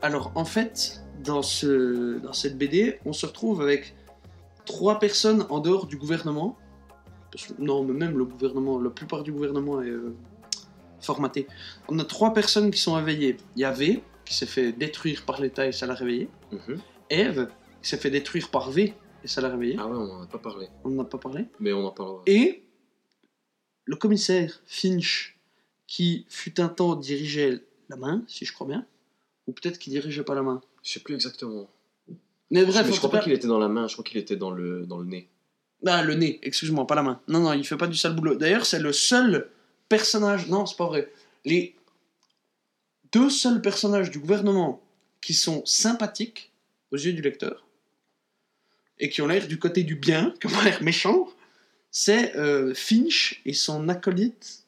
[0.03, 3.95] Alors en fait, dans, ce, dans cette BD, on se retrouve avec
[4.65, 6.59] trois personnes en dehors du gouvernement.
[7.31, 10.15] Parce que- non, mais même le gouvernement, la plupart du gouvernement est euh,
[11.01, 11.47] formaté.
[11.89, 13.37] On a trois personnes qui sont éveillées.
[13.57, 16.29] Il y a V, qui s'est fait détruire par l'État et ça l'a réveillé.
[16.51, 16.79] Mhm.
[17.11, 17.49] Eve,
[17.83, 19.77] qui s'est fait détruire par V et ça l'a réveillé.
[19.79, 20.69] Ah ouais, on n'en a pas parlé.
[20.85, 21.47] On n'en a pas parlé.
[21.61, 22.23] Mais on en parlera.
[22.27, 22.65] Et
[23.85, 25.39] le commissaire Finch,
[25.87, 28.87] qui fut un temps dirigeait la main, si je crois bien,
[29.47, 30.61] ou peut-être qu'il dirigeait pas la main.
[30.83, 31.69] Je sais plus exactement.
[32.51, 34.37] Mais bref, mais je crois pas qu'il était dans la main, je crois qu'il était
[34.37, 35.29] dans le, dans le nez.
[35.87, 37.21] Ah, le nez, excuse-moi, pas la main.
[37.29, 38.37] Non, non, il fait pas du sale boulot.
[38.37, 39.51] D'ailleurs, c'est le seul
[39.89, 40.49] personnage.
[40.49, 41.13] Non, c'est pas vrai.
[41.45, 41.75] Les
[43.13, 44.83] deux seuls personnages du gouvernement
[45.21, 46.53] qui sont sympathiques
[46.91, 47.67] aux yeux du lecteur
[48.99, 51.29] et qui ont l'air du côté du bien, qui ont l'air méchants,
[51.91, 54.62] c'est euh, Finch et son acolyte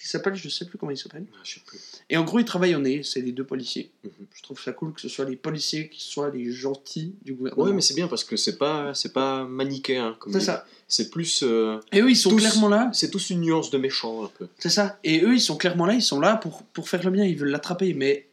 [0.00, 1.24] qui s'appelle, je sais plus comment il s'appelle.
[1.34, 1.78] Ah, je sais plus.
[2.10, 3.90] Et en gros, ils travaillent au nez, c'est les deux policiers.
[4.04, 4.10] Mhm.
[4.34, 7.64] Je trouve ça cool que ce soit les policiers qui soient les gentils du gouvernement.
[7.64, 10.14] Ouais, mais c'est bien parce que c'est pas, c'est pas manichéen.
[10.20, 10.66] comme c'est ça.
[10.86, 11.42] C'est plus.
[11.42, 12.90] euh, Et eux, ils sont tous- clairement là.
[12.92, 14.46] C'est tous une nuance de méchant un peu.
[14.58, 14.98] C'est ça.
[15.02, 17.36] Et eux, ils sont clairement là, ils sont là pour, pour faire le bien, ils
[17.36, 17.94] veulent l'attraper.
[17.94, 18.28] Mais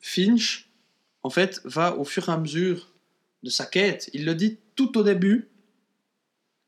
[0.00, 0.68] Finch,
[1.22, 2.90] en fait, va au fur et à mesure
[3.42, 4.10] de sa quête.
[4.14, 5.48] Il le dit tout au début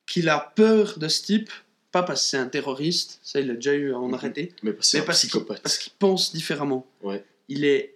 [0.07, 1.51] qu'il a peur de ce type,
[1.97, 4.73] pas parce que c'est un terroriste, ça il a déjà eu à en arrêter, Mais
[4.75, 6.87] qu'il parce qu'il pense différemment.
[7.03, 7.25] Ouais.
[7.49, 7.95] Il est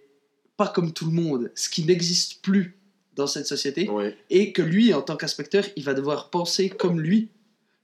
[0.57, 2.75] pas comme tout le monde, ce qui n'existe plus
[3.15, 4.17] dans cette société Ouais.
[4.31, 7.29] et que lui, en tant qu'inspecteur, il va devoir penser comme lui.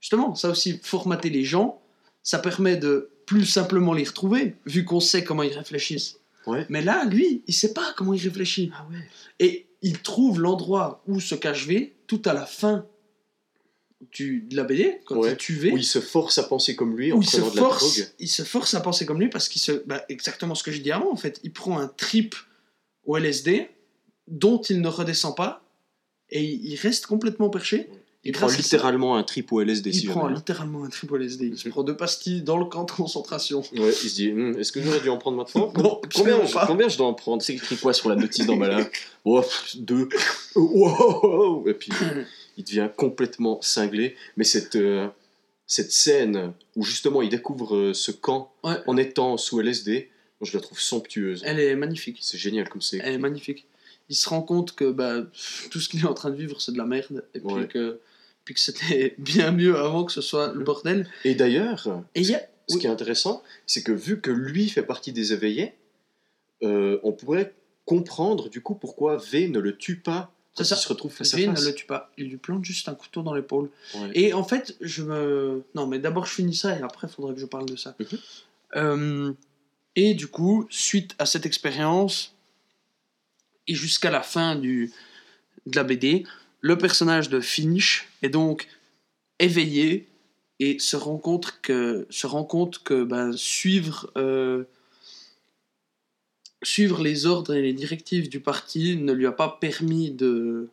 [0.00, 1.80] Justement, ça aussi, formater les gens,
[2.24, 6.18] ça permet de plus simplement les retrouver, vu qu'on sait comment ils réfléchissent.
[6.48, 6.66] Ouais.
[6.68, 8.72] Mais là, lui, il sait pas comment il réfléchit.
[8.74, 9.06] Ah ouais.
[9.38, 12.86] Et il trouve l'endroit où se cache V tout à la fin
[14.12, 15.36] du, de la BD, quand Ouais.
[15.48, 17.96] il V Où il se force à penser comme lui en prenant de la force,
[17.96, 18.08] drogue.
[18.20, 20.80] il se force à penser comme lui parce qu'il se, bah, exactement ce que je
[20.80, 22.34] dis avant en fait, il prend un trip
[23.04, 23.68] au LSD
[24.28, 25.64] dont il ne redescend pas
[26.30, 27.88] et il reste complètement perché
[28.24, 29.92] Il prend littéralement un trip au LSD.
[29.92, 30.36] si Il prend jamais.
[30.36, 31.46] littéralement un triple LSD.
[31.46, 31.72] Il se Mhm.
[31.72, 33.62] prend deux pastilles dans le camp de concentration.
[33.72, 36.66] Ouais, il se dit, Hum, est-ce que j'aurais dû en prendre maintenant Non, combien, je,
[36.66, 37.42] combien je dois en prendre?
[37.42, 38.86] C'est écrit quoi sur la notice d'emballage
[39.24, 39.42] Oh,
[39.76, 40.08] deux.
[40.54, 41.66] Wow.
[41.68, 41.90] Et puis,
[42.58, 44.14] il devient complètement cinglé.
[44.36, 45.08] Mais cette, euh,
[45.66, 48.76] cette scène où justement il découvre euh, ce camp Ouais.
[48.86, 50.10] en étant sous LSD,
[50.42, 51.42] je la trouve somptueuse.
[51.46, 52.18] Elle est magnifique.
[52.20, 53.66] C'est génial comme c'est Elle est magnifique.
[54.10, 55.22] Il se rend compte que bah,
[55.70, 57.24] tout ce qu'il est en train de vivre, c'est de la merde.
[57.34, 58.00] Et puis que,
[58.44, 60.64] puis que c'était bien mieux avant que ce soit le Mhm.
[60.64, 61.08] bordel.
[61.24, 62.04] Et d'ailleurs, a.
[62.14, 62.20] ce
[62.74, 62.80] oui.
[62.80, 65.74] qui est intéressant, c'est que vu que lui fait partie des éveillés,
[66.62, 70.76] euh, on pourrait comprendre du coup pourquoi V ne le tue pas C'est ça.
[70.76, 71.64] il se retrouve face à face.
[71.64, 72.10] le tue pas.
[72.18, 73.70] Il lui plante juste un couteau dans l'épaule.
[73.94, 74.10] Ouais.
[74.14, 75.64] Et en fait, je me.
[75.74, 77.94] Non, mais d'abord, je finis ça et après, il faudrait que je parle de ça.
[77.98, 78.18] Mhm.
[78.76, 79.32] Euh,
[79.96, 82.34] et du coup, suite à cette expérience,
[83.66, 84.92] et jusqu'à la fin du,
[85.66, 86.24] de la BD,
[86.60, 88.66] le personnage de Finch est donc
[89.38, 90.08] éveillé
[90.60, 94.64] et se rend compte que, se rend compte que ben, suivre, euh,
[96.62, 100.68] suivre les ordres et les directives du parti ne lui a pas permis de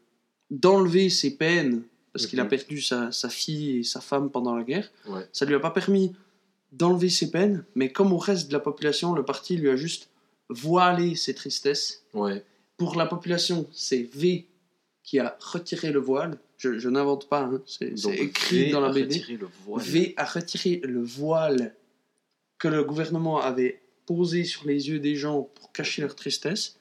[0.51, 1.81] d'enlever ses peines
[2.13, 2.49] parce qu'il a Mhm.
[2.49, 4.89] perdu sa, sa fille et sa femme pendant la guerre.
[5.07, 5.27] Ouais.
[5.33, 6.13] Ça lui a pas permis
[6.71, 10.09] d'enlever ses peines, mais comme au reste de la population, le parti lui a juste
[10.49, 12.03] voilé ses tristesses.
[12.13, 12.43] Ouais.
[12.77, 14.45] Pour la population, c'est V
[15.03, 16.37] qui a retiré le voile.
[16.57, 19.23] Je, je n'invente pas, hein, c'est écrit V dans la BD.
[19.77, 21.75] V a retiré le voile
[22.59, 26.77] que le gouvernement avait posé sur les yeux des gens pour cacher leur tristesse.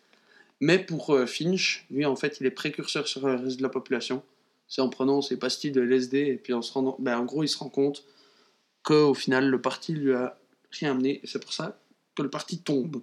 [0.61, 3.69] Mais pour euh, Finch, lui, en fait, il est précurseur sur le reste de la
[3.69, 4.23] population.
[4.69, 6.97] C'est en prenant ses pastilles de LSD et puis en se rendant.
[6.99, 8.05] Ben, en gros, il se rend compte
[8.83, 10.39] qu'au final, le parti lui a
[10.71, 11.21] rien amené.
[11.23, 11.79] Et c'est pour ça
[12.15, 13.03] que le parti tombe.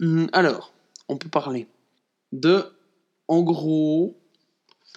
[0.00, 0.72] Hum, alors,
[1.08, 1.68] on peut parler
[2.32, 2.64] de.
[3.28, 4.18] En gros,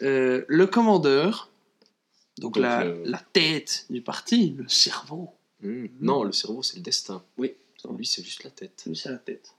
[0.02, 1.50] euh, le commandeur,
[2.38, 5.30] donc, Donc, la, euh, la tête du parti, le cerveau.
[5.62, 5.86] Hmm.
[6.02, 7.24] Non, le cerveau, c'est le destin.
[7.38, 7.54] Oui,
[7.94, 8.84] Lui, c'est juste la tête.
[8.86, 9.54] lui, c'est la tête.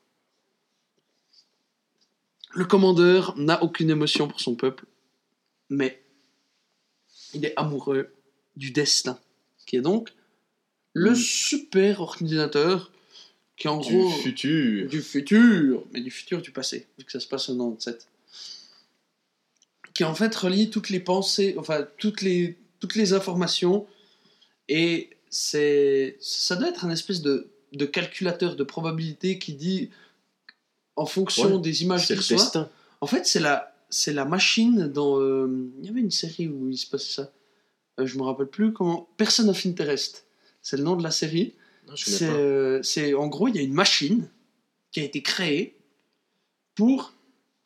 [2.54, 4.86] Le commandeur n'a aucune émotion pour son peuple,
[5.68, 6.00] mais
[7.34, 8.12] il est amoureux
[8.56, 9.18] du destin,
[9.66, 10.12] qui est donc
[10.94, 11.16] le Mm.
[11.16, 12.90] super ordinateur
[13.58, 14.88] qui en Du gros futur.
[14.88, 18.08] du futur, mais du futur du passé, vu que ça se passe en 97.
[19.94, 23.86] Qui en fait relie toutes les pensées, enfin toutes les, toutes les informations,
[24.68, 29.90] et c'est ça doit être un espèce de, de calculateur de probabilité qui dit,
[30.96, 32.68] en fonction Ouais, des images qu'il destin.
[33.00, 35.20] en fait c'est la, c'est la machine dans...
[35.20, 37.32] euh, il y avait une série où il se passait ça,
[37.98, 39.08] Euh, je me rappelle plus comment...
[39.16, 40.26] Person of Interest,
[40.62, 41.54] c'est le nom de la série.
[41.86, 44.28] Connais C'est, euh, c'est en gros, il y a une machine
[44.92, 45.76] qui a été créée
[46.74, 47.12] pour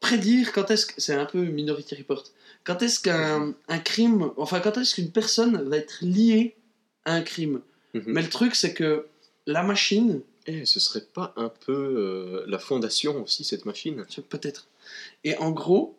[0.00, 2.24] prédire quand est-ce que c'est un peu Minority Report.
[2.64, 6.56] Quand est-ce qu'un un crime, enfin quand est-ce qu'une personne va être liée
[7.04, 7.60] à un crime?
[7.94, 8.02] Mhm.
[8.06, 9.06] Mais le truc c'est que
[9.46, 14.04] la machine, Eh, ce serait pas un peu euh, la fondation aussi, cette machine?
[14.28, 14.68] Peut-être.
[15.22, 15.96] Et en gros,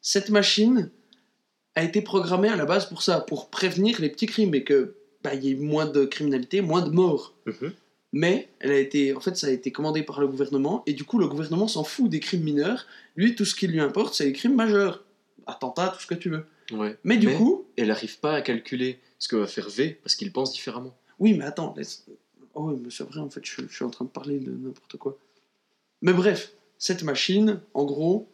[0.00, 0.90] cette machine
[1.74, 4.94] a été programmée à la base pour ça, pour prévenir les petits crimes et que
[5.22, 7.34] bah, y ait moins de criminalité, moins de morts.
[7.46, 7.72] Mhm.
[8.12, 11.04] Mais elle a été, en fait, ça a été commandé par le gouvernement, et du
[11.04, 12.86] coup, le gouvernement s'en fout des crimes mineurs.
[13.16, 15.02] Lui, tout ce qui lui importe, c'est les crimes majeurs.
[15.46, 16.46] Attentats, tout ce que tu veux.
[16.72, 16.96] Ouais.
[17.04, 20.32] Mais du coup, elle n'arrive pas à calculer ce que va faire V parce qu'il
[20.32, 20.94] pense différemment.
[21.18, 22.06] oui, mais attends, laisse.
[22.56, 24.50] Oh, oui, mais c'est vrai, en fait, je, je suis en train de parler de
[24.50, 25.18] n'importe quoi.
[26.00, 28.26] Mais bref, cette machine, en gros,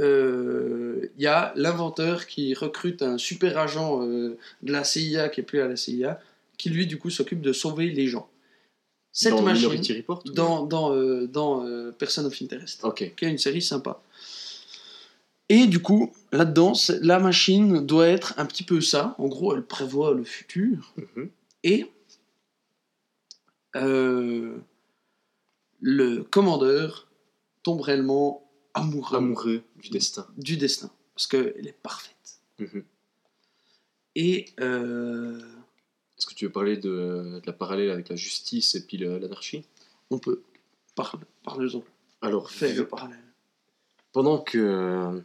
[0.00, 5.40] euh, il y a l'inventeur qui recrute un super agent euh, de la CIA qui
[5.40, 6.18] est plus à la CIA,
[6.56, 8.28] qui lui, du coup, s'occupe de sauver les gens.
[9.12, 9.68] Cette Dans machine.
[9.68, 13.12] Minority Report dans, dans, euh, dans euh, Person of Interest, Ok.
[13.14, 14.00] qui est une série sympa.
[15.50, 16.72] Et du coup, là-dedans,
[17.02, 19.14] la machine doit être un petit peu ça.
[19.18, 20.94] En gros, elle prévoit le futur.
[20.96, 21.28] Mhm.
[21.62, 21.86] Et
[23.76, 24.56] euh,
[25.80, 27.08] le commandeur
[27.62, 30.26] tombe réellement amoureux, Amoureux du destin.
[30.36, 30.90] du destin.
[31.14, 32.40] Parce qu'elle est parfaite.
[32.58, 32.84] Mhm.
[34.16, 35.38] Et euh,
[36.18, 39.64] Est-ce que tu veux parler de, de la parallèle avec la justice et puis l'anarchie?
[40.10, 40.42] On peut
[40.94, 41.82] parler, parlez-en.
[42.20, 43.18] Alors, Fais le parallèle.
[44.12, 45.20] pendant que,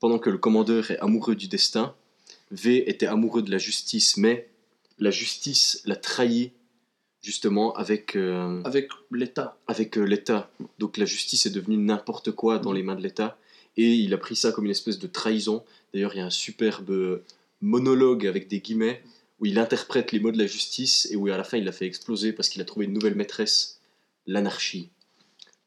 [0.00, 1.94] pendant que le commandeur est amoureux du destin,
[2.50, 4.50] V était amoureux de la justice, mais
[4.98, 6.52] la justice l'a trahi
[7.22, 9.56] justement avec, euh, Avec l'État.
[9.66, 10.50] avec euh, l'État.
[10.78, 13.38] Donc la justice est devenue n'importe quoi dans les mains de l'État.
[13.76, 15.64] Et il a pris ça comme une espèce de trahison.
[15.94, 17.22] D'ailleurs, il y a un superbe
[17.62, 19.02] monologue avec des guillemets
[19.40, 21.72] où il interprète les mots de la justice et où à la fin il l'a
[21.72, 23.80] fait exploser parce qu'il a trouvé une nouvelle maîtresse,
[24.26, 24.90] l'anarchie.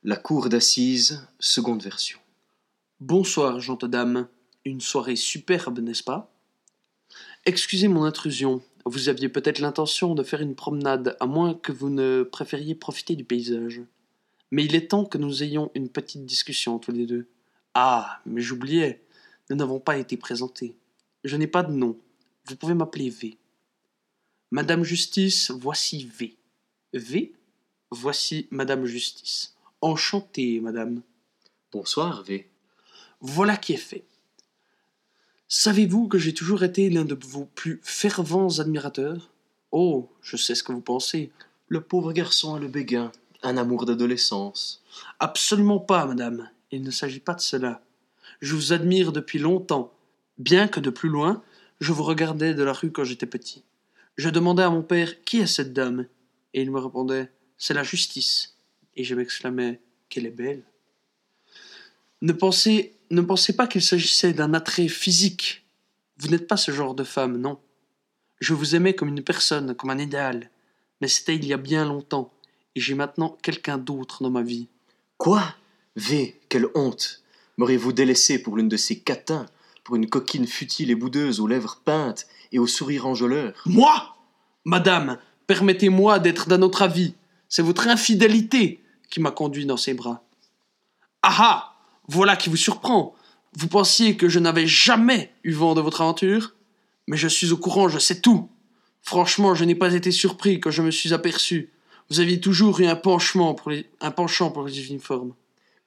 [0.04, 2.20] La cour d'assises, seconde version.
[3.00, 4.28] Bonsoir, gentes dames.
[4.66, 6.32] Une soirée superbe, n'est-ce pas?
[7.46, 8.62] Excusez mon intrusion.
[8.86, 13.16] Vous aviez peut-être l'intention de faire une promenade, à moins que vous ne préfériez profiter
[13.16, 13.82] du paysage.
[14.52, 17.28] Mais il est temps que nous ayons une petite discussion tous les deux.
[17.74, 19.04] Ah, mais j'oubliais.
[19.50, 20.78] Nous n'avons pas été présentés.
[21.24, 21.98] Je n'ai pas de nom.
[22.48, 23.38] Vous pouvez m'appeler V.
[24.52, 26.38] Madame Justice, voici V.
[26.94, 27.34] V,
[27.90, 29.56] voici Madame Justice.
[29.82, 31.02] Enchanté, madame.
[31.72, 32.48] Bonsoir, V.
[33.20, 34.06] Voilà qui est fait.
[35.48, 39.30] Savez-vous que j'ai toujours été l'un de vos plus fervents admirateurs?
[39.72, 41.32] Oh, je sais ce que vous pensez.
[41.68, 43.12] Le pauvre garçon a le béguin,
[43.44, 44.84] un amour d'adolescence.
[45.20, 46.50] Absolument pas, madame.
[46.72, 47.84] Il ne s'agit pas de cela.
[48.42, 49.94] Je vous admire depuis longtemps,
[50.40, 51.44] bien que de plus loin,
[51.80, 53.64] je vous regardais de la rue quand j'étais petit.
[54.18, 56.08] Je demandais à mon père qui est cette dame,
[56.56, 58.58] et il me répondait c'est la justice.
[58.96, 59.80] Et je m'exclamais
[60.10, 60.64] qu'elle est belle.
[62.26, 65.64] Ne pensez, ne pensez pas qu'il s'agissait d'un attrait physique.
[66.18, 67.60] Vous n'êtes pas ce genre de femme, non.
[68.40, 70.50] Je vous aimais comme une personne, comme un idéal.
[71.02, 72.34] Mais c'était il y a bien longtemps,
[72.74, 74.70] et j'ai maintenant quelqu'un d'autre dans ma vie.
[75.20, 75.44] Quoi?
[75.98, 77.22] V, quelle honte
[77.58, 79.46] M'auriez-vous délaissé pour l'une de ces catins,
[79.84, 84.16] pour une coquine futile et boudeuse aux lèvres peintes et au sourire enjôleur Moi
[84.64, 87.14] Madame, permettez-moi d'être d'un autre avis.
[87.50, 90.24] C'est votre infidélité qui m'a conduit dans ses bras.
[91.22, 91.75] Ah ah
[92.08, 93.16] Voilà qui vous surprend.
[93.58, 96.54] Vous pensiez que je n'avais jamais eu vent de votre aventure
[97.08, 98.50] Mais je suis au courant, je sais tout.
[99.02, 101.72] Franchement, je n'ai pas été surpris quand je me suis aperçu.
[102.10, 105.34] Vous aviez toujours eu un penchant pour les, un penchant pour les uniformes.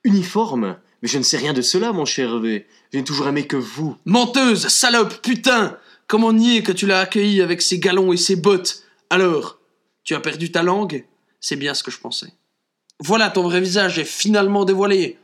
[0.05, 0.79] Uniforme?
[1.03, 2.67] Mais je ne sais rien de cela, mon cher V.
[2.93, 3.97] Je n'ai toujours aimé que vous.
[4.05, 5.79] Menteuse, salope, putain
[6.09, 8.83] Comment nier que tu l'as accueilli avec ses galons et ses bottes?
[9.11, 9.59] Alors,
[10.05, 11.05] tu as perdu ta langue?
[11.39, 12.33] C'est bien ce que je pensais.
[12.99, 15.19] Voilà, ton vrai visage est finalement dévoilé.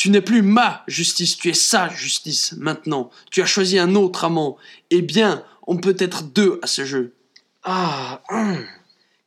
[0.00, 3.10] Tu n'es plus ma justice, tu es sa justice maintenant.
[3.30, 4.56] Tu as choisi un autre amant.
[4.88, 7.12] Eh bien, on peut être deux à ce jeu.
[7.64, 8.64] Ah hum.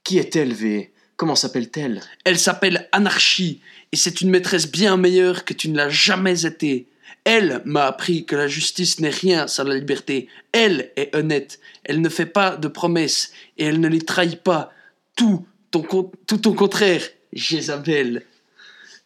[0.04, 2.02] Qui est-elle, V Comment s'appelle-t-elle?
[2.24, 6.88] Elle s'appelle Anarchie, et c'est une maîtresse bien meilleure que tu ne l'as jamais été.
[7.24, 10.28] Elle m'a appris que la justice n'est rien sans la liberté.
[10.54, 11.60] Elle est honnête.
[11.84, 14.74] Elle ne fait pas de promesses et elle ne les trahit pas.
[15.16, 15.84] Tout ton,
[16.26, 18.26] tout ton contraire, Jézabel.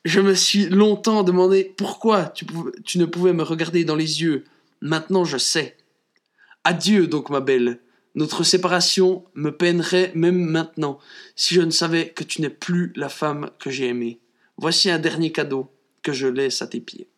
[0.07, 4.45] Je me suis longtemps demandé pourquoi tu, ne pouvais me regarder dans les yeux.
[4.79, 5.75] Maintenant je sais.
[6.63, 7.81] Adieu donc ma belle.
[8.15, 10.97] Notre séparation me peinerait même maintenant
[11.35, 14.21] si je ne savais que tu n'es plus la femme que j'ai aimée.
[14.55, 15.69] Voici un dernier cadeau
[16.03, 17.09] que je laisse à tes pieds.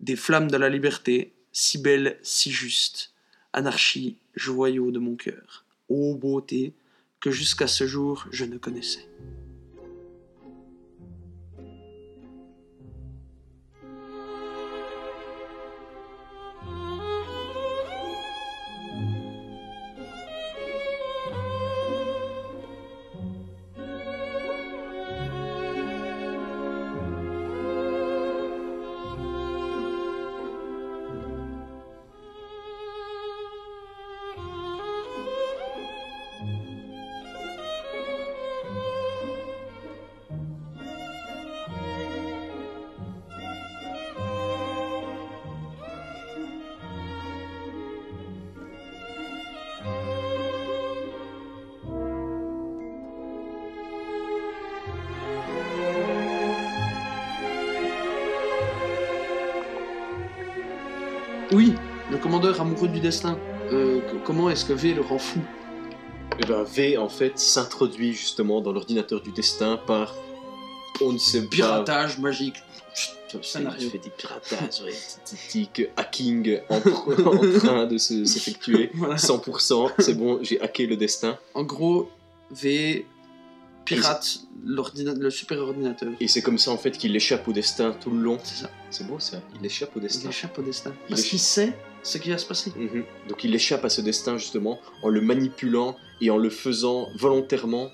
[0.00, 3.12] Des flammes de la liberté, si belles, si justes.
[3.52, 5.66] Anarchie, joyau de mon cœur.
[5.90, 6.72] Ô beauté
[7.20, 9.08] que jusqu'à ce jour je ne connaissais.
[63.00, 63.38] Du destin.
[63.72, 65.40] Euh, comment est-ce que V le rend fou?
[66.38, 70.14] Eh ben, V, en fait, s'introduit justement dans l'ordinateur du destin par.
[71.00, 71.48] On ne sait pas.
[71.48, 72.56] Piratage magique.
[73.28, 73.78] Tu fais, Scénario.
[73.80, 78.90] tu fais des piratages, ouais, hacking en, en train de se- s'effectuer.
[78.94, 79.14] Voilà.
[79.14, 81.38] 100%, c'est bon, j'ai hacké le destin.
[81.54, 82.10] En gros,
[82.50, 83.06] V
[83.84, 86.10] pirate le super ordinateur.
[86.20, 88.38] Et c'est comme ça en fait qu'il échappe au destin tout le long.
[88.42, 88.70] C'est ça.
[88.90, 90.28] C'est beau ça, il échappe au Il destin.
[90.28, 90.92] échappe au destin.
[91.08, 92.72] Il Parce qu'il sait ce qui va se passer.
[92.76, 93.04] Mhm.
[93.28, 97.90] Donc il échappe à ce destin justement en le manipulant et en le faisant volontairement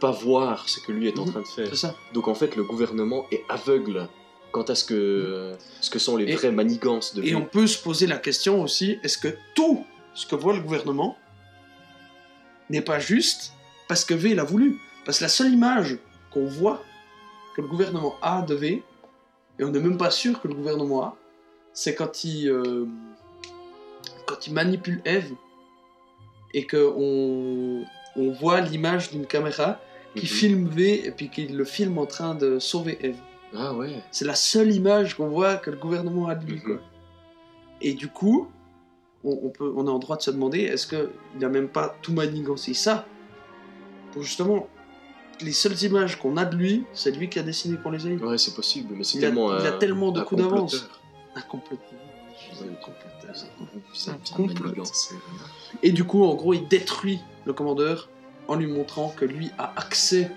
[0.00, 1.30] pas voir ce que lui est en Mhm.
[1.30, 1.76] train de faire.
[1.76, 1.94] Ça.
[2.14, 4.08] Donc en fait le gouvernement est aveugle
[4.52, 7.66] quant à ce que, ce que sont les Et- vraies manigances de Et on peut
[7.66, 9.84] se poser la question aussi est-ce que tout
[10.14, 11.16] ce que voit le gouvernement
[12.68, 13.52] n'est pas juste
[13.88, 14.76] parce que V l'a voulu?
[15.04, 15.98] Parce que la seule image
[16.30, 16.82] qu'on voit
[17.56, 18.82] que le gouvernement a de V,
[19.58, 21.16] et on n'est même pas sûr que le gouvernement a,
[21.72, 22.86] c'est quand il, euh,
[24.30, 25.32] quand il manipule Eve
[26.54, 27.84] et qu'on
[28.16, 29.78] on voit l'image d'une caméra
[30.14, 30.28] qui Mhm.
[30.28, 33.16] filme V et puis qui le filme en train de sauver Eve.
[33.54, 34.02] Ah ouais.
[34.10, 36.56] C'est la seule image qu'on voit que le gouvernement a de lui.
[36.56, 36.62] Mhm.
[36.62, 36.76] quoi.
[37.80, 38.48] Et du coup,
[39.24, 41.08] on, on peut, on est en droit de se demander est-ce qu'il
[41.40, 43.06] n'a même pas tout manigancé ça
[44.12, 44.68] Pour justement,
[45.40, 48.16] les seules images qu'on a de lui, c'est lui qui a décidé qu'on les ait.
[48.16, 49.58] Ouais, c'est possible, mais c'est Il a- tellement.
[49.58, 50.86] il a un- tellement de coups d'avance.
[51.36, 51.40] Un.
[52.60, 52.66] Ouais.
[53.94, 54.84] C'est Un complot.
[55.82, 58.08] Et du coup, en gros, il détruit le commandeur
[58.48, 60.30] en lui montrant que lui a accès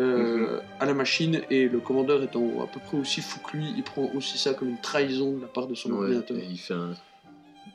[0.00, 3.72] euh, à la machine et le commandeur étant à peu près aussi fou que lui,
[3.76, 6.36] il prend aussi ça comme une trahison de la part de son Ouais, ordinateur.
[6.38, 6.94] et il fait un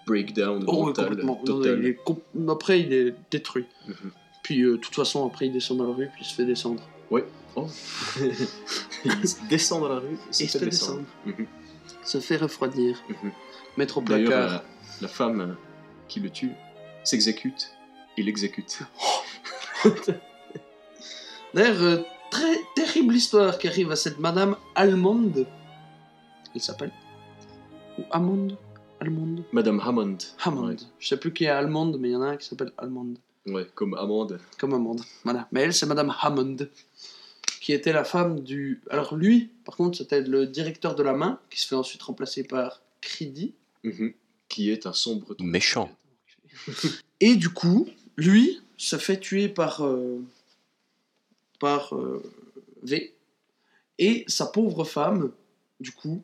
[0.06, 1.36] breakdown Oh, ouais, mental complètement.
[1.46, 1.80] Total.
[1.80, 2.18] il est com-
[2.50, 3.66] Après, il est détruit.
[3.88, 4.12] Mhm.
[4.44, 6.46] Puis, euh, de toute façon, après, il descend dans la rue, puis il se fait
[6.46, 6.82] descendre.
[7.60, 7.66] Oh.
[9.06, 9.12] il
[9.50, 11.02] descend dans la rue et se Et fait se fait descendre.
[11.26, 11.38] descendre.
[11.40, 11.48] Mhm.
[12.08, 13.03] Se fait refroidir.
[13.10, 13.32] Mhm.
[13.78, 14.49] Mettre au placard.
[14.49, 14.64] la,
[15.01, 15.58] la femme
[16.08, 16.51] qui le tue
[17.03, 17.72] s'exécute
[18.18, 18.80] et l'exécute.
[21.53, 21.97] D'ailleurs, euh,
[22.32, 25.45] très terrible histoire qui arrive à cette madame allemande.
[26.55, 26.91] Elle s'appelle
[27.99, 28.58] Ou Amande?
[28.99, 29.43] Allemande?
[29.51, 30.18] Madame Hammond.
[30.43, 30.78] Hammond.
[30.99, 33.18] Je sais plus qui est allemande, mais il y en a un qui s'appelle allemande.
[33.45, 34.39] Ouais, ouais, comme Amande.
[34.58, 35.01] Comme Amande.
[35.24, 35.47] Voilà.
[35.51, 36.58] Mais elle, c'est madame Hammond.
[37.68, 38.80] Qui était la femme du.
[38.89, 42.45] Alors lui, par contre, c'était le directeur de la main, qui se fait ensuite remplacer
[42.45, 43.55] par Cridi.
[43.84, 44.13] Mhm.
[44.47, 45.36] Qui est un sombre.
[45.41, 45.91] Méchant.
[47.20, 50.24] Et du coup, lui se fait tuer par, euh,
[51.59, 52.24] par euh,
[52.84, 53.13] V.
[53.99, 55.34] Et sa pauvre femme,
[55.82, 56.24] du coup,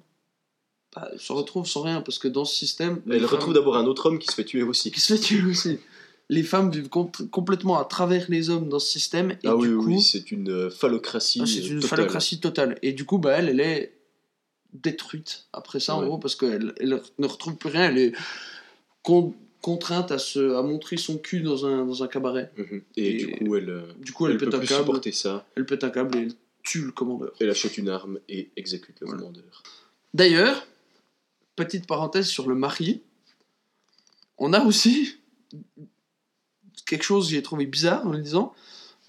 [0.96, 3.02] bah, elle se retrouve sans rien, parce que dans ce système...
[3.06, 4.92] les Elle femmes- retrouve d'abord un autre homme qui se fait tuer aussi.
[4.92, 5.78] Qui se fait tuer aussi.
[6.34, 9.32] Les femmes vivent com- complètement à travers les hommes dans ce système.
[9.32, 11.42] Et ah du oui, coup, oui, c'est une euh, phallocratie.
[11.44, 11.90] ah, c'est euh, une totale.
[11.90, 12.80] phallocratie totale.
[12.82, 13.94] Et du coup, bah, elle, elle est
[14.74, 17.90] détruite après ça, en gros, parce qu'elle elle ne retrouve plus rien.
[17.90, 18.12] Elle est
[19.04, 22.52] con- contrainte à, se, à montrer son cul dans un, dans un cabaret.
[22.58, 22.82] Mhm.
[22.98, 24.86] Et, Et du coup, elle, euh, Du coup, elle, elle peut pète un plus câble.
[24.86, 25.46] supporter ça.
[25.56, 27.32] Elle pète un câble et elle tue le commandeur.
[27.40, 29.22] Elle achète une arme et exécute le Voilà.
[29.22, 29.62] commandeur.
[30.14, 30.66] D'ailleurs,
[31.56, 33.02] petite parenthèse sur le mari,
[34.38, 35.16] on a aussi
[36.86, 38.54] quelque chose que j'ai trouvé bizarre en le disant.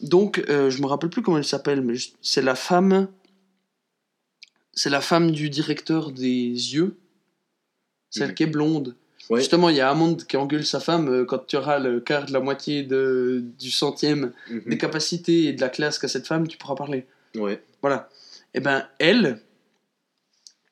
[0.00, 3.08] Donc, euh, je me rappelle plus comment elle s'appelle, mais je- c'est la femme.
[4.72, 6.96] C'est la femme du directeur des yeux,
[8.10, 8.34] celle Mhm.
[8.34, 8.96] qui est blonde.
[9.30, 9.38] Ouais.
[9.40, 12.26] Justement, il y a Amande qui engueule sa femme euh, quand tu auras le quart
[12.26, 14.62] de la moitié de, du centième Mhm.
[14.66, 17.06] des capacités et de la classe qu'a cette femme, tu pourras parler.
[17.36, 17.62] Ouais.
[17.80, 18.08] Voilà.
[18.52, 19.40] Et ben elle,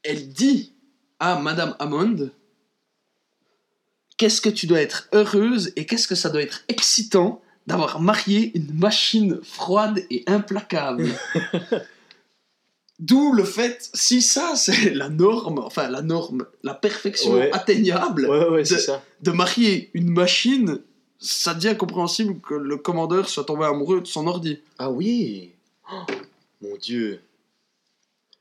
[0.02, 0.72] elle dit
[1.20, 2.30] à Madame Hammond
[4.16, 8.50] qu'est-ce que tu dois être heureuse et qu'est-ce que ça doit être excitant d'avoir marié
[8.56, 11.06] une machine froide et implacable.
[12.98, 17.50] D'où le fait, si ça c'est la norme, enfin la norme, la perfection Ouais.
[17.52, 19.02] atteignable Ouais, ouais, c'est de- ça.
[19.22, 20.78] de marier une machine,
[21.18, 24.60] ça devient compréhensible que le commandeur soit tombé amoureux de son ordi.
[24.78, 25.52] Ah oui
[25.92, 26.02] Oh,
[26.60, 27.20] Mon dieu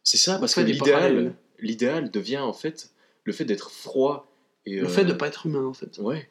[0.04, 2.92] C'est ça, parce que l'idéal devient en fait
[3.24, 4.28] le fait d'être froid
[4.66, 5.98] et Le euh, fait de pas être humain en fait.
[6.00, 6.30] ouais,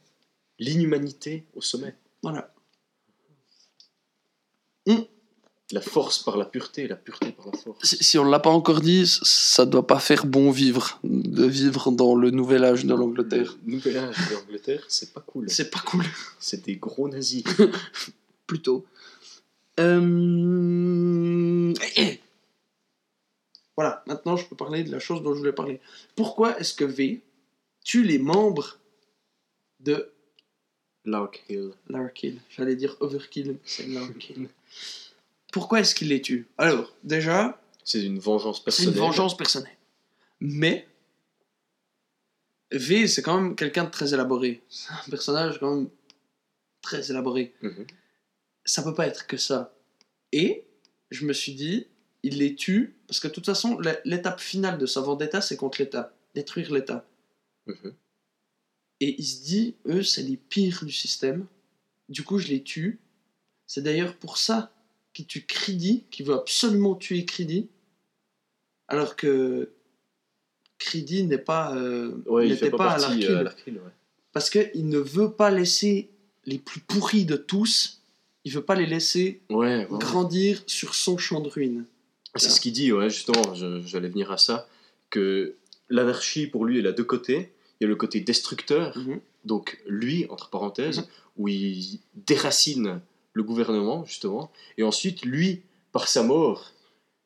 [0.59, 2.53] l'inhumanité au sommet, Voilà.
[5.73, 7.85] la force par la pureté, la pureté par la force.
[7.85, 11.93] Si, si on l'a pas encore dit, ça doit pas faire bon vivre de vivre
[11.93, 13.57] dans le nouvel âge de l'Angleterre.
[13.65, 15.49] Le nouvel âge de l'Angleterre, c'est pas cool.
[15.49, 16.05] C'est pas cool,
[16.41, 17.45] C'est des gros nazis.
[18.49, 18.85] plutôt.
[19.79, 22.21] Euh, eh, eh.
[23.77, 25.81] Voilà, maintenant je peux parler de la chose dont je voulais parler.
[26.17, 27.23] Pourquoi est-ce que V
[27.91, 28.79] tue les membres
[29.81, 30.13] de
[31.05, 31.73] Larkhill.
[31.89, 34.49] Larkill J'allais dire Overkill, c'est Larkill.
[35.53, 36.47] Pourquoi est-ce qu'il les tue?
[36.57, 38.95] Alors, déjà, C'est une vengeance C'est personnelle.
[38.95, 39.77] une vengeance personnelle.
[40.39, 40.87] Mais
[42.71, 44.63] V, c'est quand même quelqu'un de très élaboré.
[44.69, 45.89] C'est un personnage quand même
[46.83, 47.53] très élaboré.
[47.61, 47.89] Mhm.
[48.65, 49.75] Ça peut pas être que ça.
[50.31, 50.65] Et
[51.11, 51.89] je me suis dit,
[52.23, 55.83] il les tue parce que de toute façon, l'étape finale de sa vendetta, c'est contre
[55.83, 57.05] l'État, détruire l'État.
[57.67, 57.95] Mhm.
[59.01, 61.47] Et il se dit, eux, c'est les pires du système.
[62.09, 62.99] Du coup, je les tue.
[63.67, 64.73] C'est d'ailleurs pour ça
[65.15, 67.69] qu'il tue Creedy, qui veut absolument tuer Creedy.
[68.89, 69.71] Alors que
[70.79, 73.31] Creedy n'est pas, euh, Ouais, n'était pas, à l'Arkill.
[73.31, 73.93] euh, ouais.
[74.33, 76.11] Parce qu'il ne veut pas laisser
[76.45, 78.01] les plus pourris de tous,
[78.45, 81.85] il veut pas les laisser Ouais, grandir sur son champ de ruines.
[82.37, 84.69] C'est ce qu'il dit, ouais, justement, j'allais venir à ça,
[85.11, 85.55] que
[85.91, 87.53] l'anarchie, pour lui, elle a deux côtés.
[87.81, 89.21] Il y a le côté destructeur, Mhm.
[89.45, 91.07] donc lui, entre parenthèses, Mhm.
[91.39, 93.01] où il déracine
[93.33, 95.63] le gouvernement, justement, et ensuite, lui,
[95.93, 96.73] par sa mort,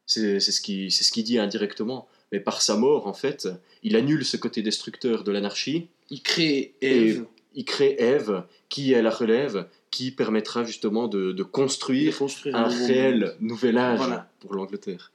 [0.06, 3.48] c'est ce qu'il c'est ce qu'il dit indirectement, mais par sa mort, en fait,
[3.82, 9.00] il annule ce côté destructeur de l'anarchie, Il crée Eve, il crée Ève, qui est
[9.00, 13.36] la relève, qui permettra justement de, construire construire un réel monde.
[13.40, 14.30] nouvel âge Voilà.
[14.40, 15.12] pour l'Angleterre.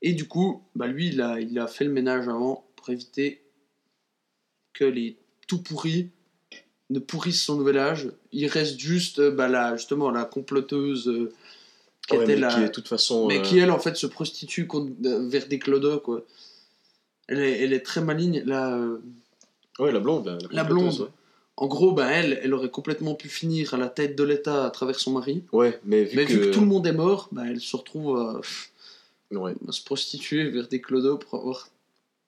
[0.00, 3.42] Et du coup, bah lui, il a, il a fait le ménage avant pour éviter
[4.72, 5.16] que les
[5.46, 6.08] tout pourris
[6.88, 8.10] ne pourrissent son nouvel âge.
[8.32, 11.32] Il reste juste, euh, bah, la, justement, la comploteuse euh,
[12.08, 12.48] qui Ouais, était mais la...
[12.54, 13.26] qui est de toute façon.
[13.28, 14.92] Mais euh, qui, elle, en fait, se prostitue contre,
[15.28, 16.24] vers des clodos, quoi.
[17.28, 18.42] Elle est, elle est très maligne.
[18.46, 18.80] La,
[19.78, 20.38] Ouais, la blonde.
[20.50, 21.10] La, blonde.
[21.56, 24.70] En gros, bah, elle, elle aurait complètement pu finir à la tête de l'État à
[24.70, 25.44] travers son mari.
[25.52, 26.32] Ouais, Ouais, mais vu Mais que.
[26.32, 28.40] vu que tout le monde est mort, bah, elle se retrouve à,
[29.30, 29.54] Ouais.
[29.68, 31.68] à se prostituer vers des clodos pour avoir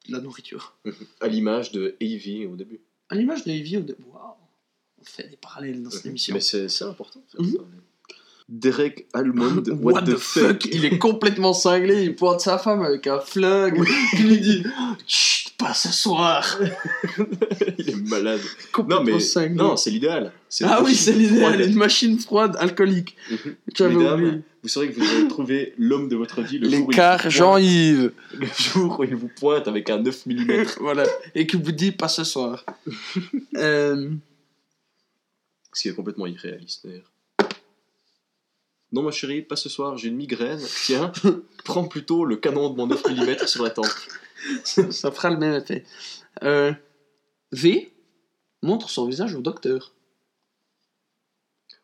[0.08, 0.76] de la nourriture.
[1.20, 2.80] À l'image de Avey au début.
[3.08, 4.34] À l'image de Evie, au début, waouh,
[5.00, 6.34] on fait des parallèles dans cette émission.
[6.34, 7.22] Mais c'est important.
[7.30, 7.58] faire Mhm.
[8.48, 13.20] Derek Almond, what, the, fuck, Il est complètement cinglé, il pointe sa femme avec un
[13.20, 13.82] flingue,
[14.18, 14.62] il lui dit
[15.58, 16.58] pas ce soir
[17.78, 18.40] Il est malade.
[18.72, 19.54] Complètement Non, mais cinglé.
[19.54, 20.32] non, c'est l'idéal.
[20.48, 23.16] C'est ah oui, c'est l'idéal, une machine froide alcoolique.
[23.30, 23.56] Mhm.
[23.76, 24.42] J'avais Mesdames, oublié.
[24.62, 27.16] vous saurez que vous avez trouvé l'homme de votre vie le jour, où il L'écart
[27.18, 28.12] vous pointe- Jean-Yves.
[28.38, 30.62] le jour où il vous pointe avec un 9 mm.
[30.80, 32.64] voilà, et qui vous dit pas ce soir.
[33.56, 34.10] Euh,
[35.72, 37.10] Ce qui est complètement irréaliste d'ailleurs.
[38.92, 40.60] Non, ma chérie, pas ce soir, j'ai une migraine.
[40.84, 41.12] Tiens,
[41.64, 43.86] prends plutôt le canon de mon 9 mm sur la tempe.
[44.64, 45.84] ça fera le même effet.
[46.42, 46.72] Euh,
[47.52, 47.92] v
[48.62, 49.92] montre son visage au docteur.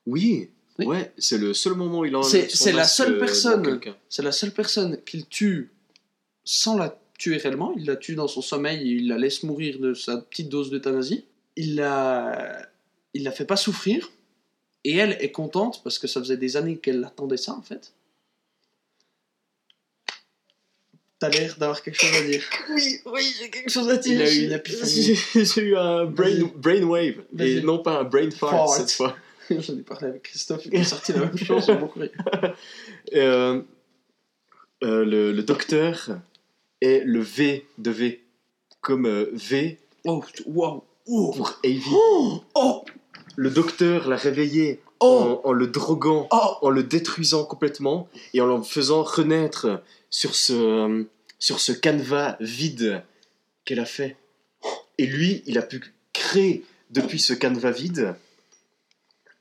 [0.07, 0.87] Oui, Oui.
[0.87, 3.81] ouais, c'est le seul moment où il en C'est- c'est la seule personne.
[4.09, 5.73] C'est la seule personne qu'il tue
[6.45, 7.75] sans la tuer réellement.
[7.77, 10.71] Il la tue dans son sommeil et il la laisse mourir de sa petite dose
[10.71, 11.25] d'euthanasie.
[11.57, 12.67] Il la...
[13.13, 14.11] il la fait pas souffrir.
[14.85, 17.93] Et elle est contente parce que ça faisait des années qu'elle attendait ça en fait.
[21.21, 22.43] T'as l'air d'avoir quelque chose à dire.
[22.71, 24.21] Oui, oui, j'ai quelque chose à dire.
[24.21, 25.19] Il a eu une épiphanie.
[25.35, 28.69] J'ai eu un brain, brainwave et non pas un brain fart, Fart.
[28.77, 29.16] cette fois.
[29.51, 32.11] J'en ai parlé avec Christophe, il m'a sorti la même chose, j'ai beaucoup ri.
[33.14, 33.62] Euh,
[34.85, 36.11] euh, le, le docteur
[36.83, 38.23] est le V de V,
[38.83, 40.23] comme euh, V Oh,
[41.07, 41.81] oh, pour Avey.
[41.91, 42.85] oh, oh,
[43.37, 46.57] Le docteur l'a réveillé oh, en, en le droguant, oh.
[46.63, 51.05] en le détruisant complètement et en le faisant renaître sur ce, euh,
[51.39, 53.03] sur ce canevas vide
[53.65, 54.17] qu'elle a fait.
[54.99, 55.83] Et lui, il a pu
[56.13, 58.15] créer depuis ce canevas vide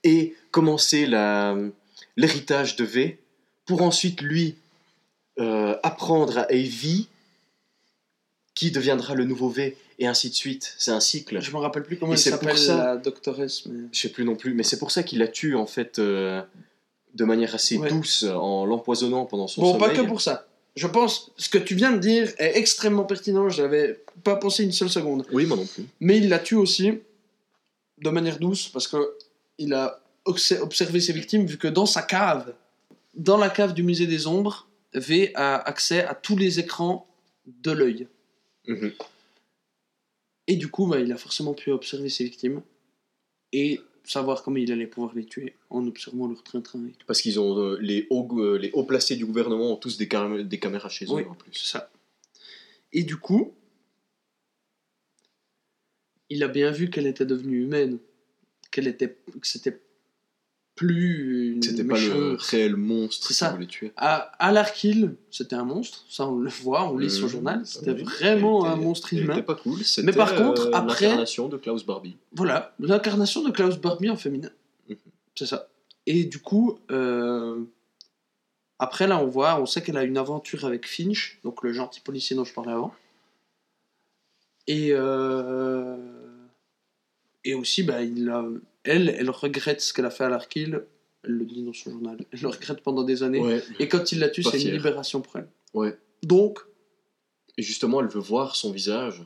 [0.04, 1.08] et commencer
[2.16, 3.20] l'héritage de V
[3.66, 4.56] pour ensuite lui
[5.40, 7.06] euh, apprendre à Avey
[8.54, 10.74] qui deviendra le nouveau V et ainsi de suite.
[10.78, 11.40] C'est un cycle.
[11.42, 13.86] Je me rappelle plus comment Et elle s'appelle, ça- la doctoresse, mais...
[13.92, 16.42] Je sais plus non plus, mais c'est pour ça qu'il la tue en fait euh,
[17.16, 17.90] de manière assez Ouais.
[17.90, 19.90] douce en l'empoisonnant pendant son Bon, sommeil.
[19.96, 20.48] pas que pour ça.
[20.76, 24.64] Je pense, ce que tu viens de dire est extrêmement pertinent, je n'avais pas pensé
[24.64, 25.26] une seule seconde.
[25.32, 25.86] Oui, moi non plus.
[26.00, 27.00] Mais il la tue aussi
[28.00, 28.98] de manière douce parce que
[29.58, 32.54] il a obse- observé ses victimes vu que dans sa cave,
[33.16, 37.08] dans la cave du musée des ombres, V a accès à tous les écrans
[37.48, 38.08] de l'œil.
[38.68, 38.92] Mhm.
[40.48, 42.62] Et du coup, bah, il a forcément pu observer ses victimes
[43.52, 46.80] et savoir comment il allait pouvoir les tuer en observant leur train-train.
[47.06, 50.08] Parce qu'ils ont euh, les hauts, euh, les hauts placés du gouvernement ont tous des,
[50.08, 51.24] cam- des caméras chez eux Oui.
[51.30, 51.52] en plus.
[51.54, 51.92] C'est ça.
[52.94, 53.54] Et du coup,
[56.30, 58.00] il a bien vu qu'elle était devenue humaine,
[58.72, 59.10] qu'elle était,
[59.42, 59.80] que c'était
[60.78, 63.92] plus C'était pas le réel monstre qui voulait tuer.
[63.98, 67.30] À, à l'Arkil, c'était un monstre, ça on le voit, on lit son Mhm.
[67.30, 68.04] journal, c'était Oui.
[68.04, 69.34] vraiment un monstre humain.
[69.34, 69.84] était pas cool.
[69.84, 72.16] C'était, Mais par contre, euh, après- l'incarnation de Klaus Barbie.
[72.32, 74.52] Voilà, l'incarnation de Klaus Barbie en féminin.
[74.88, 74.96] Mhm.
[75.36, 75.68] C'est ça.
[76.06, 77.60] Et du coup, euh,
[78.80, 82.00] après là, on voit, on sait qu'elle a une aventure avec Finch, donc le gentil
[82.00, 82.94] policier dont je parlais avant.
[84.68, 85.98] Et, euh,
[87.44, 88.46] et aussi, bah, il a,
[88.88, 90.82] elle, elle regrette ce qu'elle a fait à l'Arkil.
[91.24, 92.18] Elle le dit dans son journal.
[92.32, 93.40] Elle le regrette pendant des années.
[93.42, 93.62] Ouais.
[93.80, 95.48] Et quand il la tue, c'est une libération pour elle.
[95.74, 95.98] Ouais.
[96.24, 96.60] Donc,
[97.58, 99.24] Et justement, elle veut voir son visage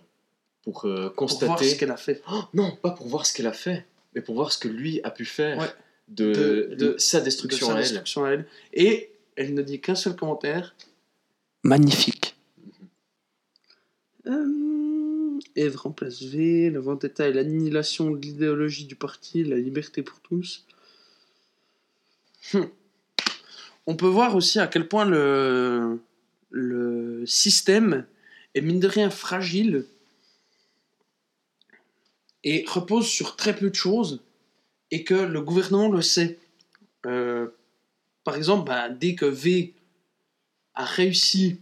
[0.64, 1.70] pour euh, pour voir constater.
[1.70, 2.22] ce qu'elle a fait.
[2.32, 3.86] Oh, non, pas pour voir ce qu'elle a fait,
[4.16, 5.68] mais pour voir ce que lui a pu faire Ouais.
[6.08, 7.82] de, De- de de- sa de destruction sa à elle.
[7.84, 8.46] destruction à elle.
[8.74, 10.76] Et elle ne dit qu'un seul commentaire.
[11.64, 12.36] Magnifique.
[14.28, 14.46] Euh,
[15.56, 20.66] Ève remplace V, la vendetta et l'annihilation de l'idéologie du parti, la liberté pour tous.
[22.54, 22.66] Hmm.
[23.88, 26.00] On peut voir aussi à quel point le,
[26.50, 28.06] le système
[28.54, 29.86] est mine de rien fragile
[32.44, 34.22] et repose sur très peu de choses
[34.92, 36.40] et que le gouvernement le sait.
[37.06, 37.48] Euh,
[38.24, 39.74] par exemple, bah, dès que V
[40.76, 41.60] a réussi.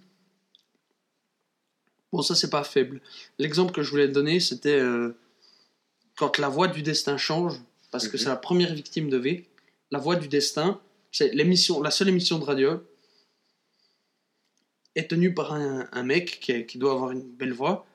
[2.12, 3.02] Bon, ça, c'est pas faible.
[3.38, 5.16] L'exemple que je voulais te donner, c'était euh,
[6.18, 7.56] quand la voix du destin change,
[7.92, 8.24] parce que Mhm.
[8.24, 9.48] c'est la première victime de V.
[9.92, 10.80] La voix du destin,
[11.12, 12.82] c'est l'émission, la seule émission de radio
[14.96, 17.86] est tenu par un, un mec qui, doit avoir une belle voix,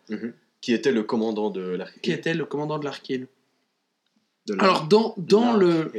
[0.61, 1.87] Qui était le commandant de la.
[2.03, 3.27] qui était le commandant de l'Arkil.
[4.59, 5.91] Alors, dans, dans, le,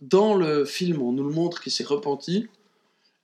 [0.00, 2.46] dans le film, on nous le montre qu'il s'est repenti.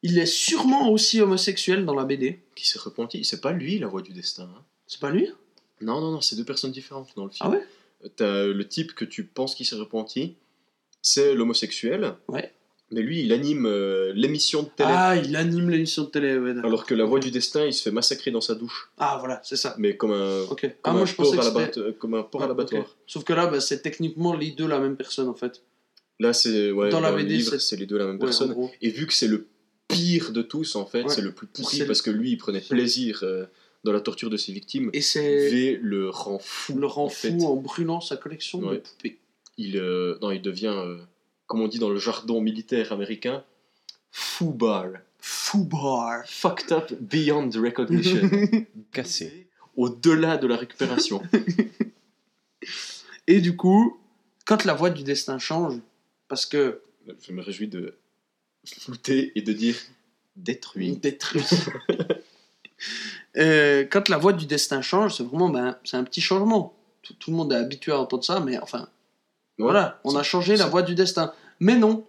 [0.06, 2.38] Il est sûrement aussi homosexuel dans la BD.
[2.54, 3.24] Qui s'est repenti.
[3.24, 4.44] C'est pas lui la voix du destin.
[4.44, 4.62] hein.
[4.86, 5.28] C'est pas lui?
[5.80, 7.40] Non, non, non, c'est deux personnes différentes dans le film.
[7.40, 7.62] Ah ouais?
[8.16, 10.36] T'as le type que tu penses qui s'est repenti,
[11.02, 12.14] c'est l'homosexuel.
[12.28, 12.52] Ouais.
[12.90, 14.90] Mais lui, il anime euh, l'émission de télé.
[14.92, 16.36] Ah, il anime l'émission de télé.
[16.38, 16.68] ouais, d'accord.
[16.68, 18.90] Alors que la voix du destin, il se fait massacrer dans sa douche.
[18.98, 19.74] Ah, voilà, c'est ça.
[19.78, 20.64] Mais comme un, Ok.
[20.64, 21.80] Ah, comme moi, un je pensais porc que à c'était...
[21.80, 22.82] l'abat- comme un porc à Ah, l'abattoir.
[22.82, 22.88] ok.
[23.06, 25.62] Sauf que là, bah, c'est techniquement les deux la même personne, en fait.
[26.20, 28.26] Là, c'est ouais, Dans la BD, livre, c'est- c'est les deux la même Ouais, en
[28.26, 28.52] personne.
[28.52, 28.70] gros.
[28.82, 29.46] Et vu que c'est le
[29.94, 31.08] pire de tous, en fait, Ouais.
[31.08, 33.46] c'est le plus pourri parce que lui, il prenait plaisir euh,
[33.84, 34.90] dans la torture de ses victimes.
[34.92, 35.48] Et c'est...
[35.50, 36.76] V le rend fou.
[36.78, 37.30] le rend en fait.
[37.30, 39.18] fou en brûlant sa collection de poupées.
[39.56, 40.98] Il, euh, non, il devient, euh,
[41.46, 43.44] comme on dit dans le jargon militaire américain,
[44.10, 44.86] foubar.
[45.20, 46.22] Foubar.
[46.26, 48.28] Fucked up beyond recognition.
[48.92, 49.46] Cassé.
[49.76, 51.22] Au-delà de la récupération.
[53.26, 53.98] Et du coup,
[54.44, 55.78] quand la voix du destin change,
[56.28, 56.80] parce que
[57.26, 57.96] Je me réjouis de
[58.64, 59.76] flouter et de dire
[60.36, 60.96] détruit.
[60.96, 61.44] détruit.
[63.36, 66.74] Euh, quand la voix du destin change, c'est vraiment ben, c'est un petit changement.
[67.02, 68.88] Tout, tout le monde est habitué à entendre ça, mais enfin,
[69.58, 71.32] Ouais, voilà, on a changé la voix du destin.
[71.60, 72.04] Mais non,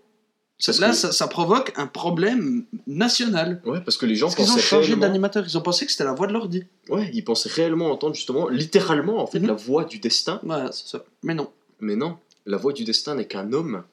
[0.64, 3.62] Parce là, que- ça, ça provoque un problème national.
[3.66, 5.02] Ouais, parce que les gens Parce qu'ils ont pensaient changé réellement...
[5.08, 6.64] d'animateur, ils ont pensé que c'était la voix de l'ordi.
[6.90, 9.48] Ouais, ils pensaient réellement entendre justement, littéralement, en fait, Mhm.
[9.48, 10.40] la voix du destin.
[10.44, 11.04] Voilà, c'est ça.
[11.24, 11.50] Mais non.
[11.80, 13.84] Mais non, la voix du destin n'est qu'un homme.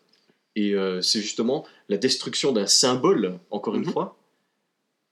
[0.56, 3.92] Et euh, c'est justement la destruction d'un symbole, encore une Mhm.
[3.92, 4.16] fois,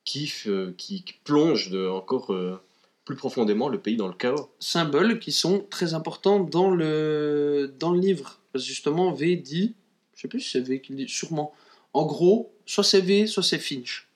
[0.05, 0.31] qui,
[0.77, 2.61] qui plonge de, encore euh,
[3.05, 4.51] plus profondément le pays dans le chaos.
[4.59, 8.39] Symboles qui sont très importants dans le, dans le livre.
[8.53, 9.75] Parce que justement, V dit,
[10.15, 11.55] je sais plus si c'est V qui le dit, sûrement.
[11.93, 14.09] En gros, soit c'est V, soit c'est Finch.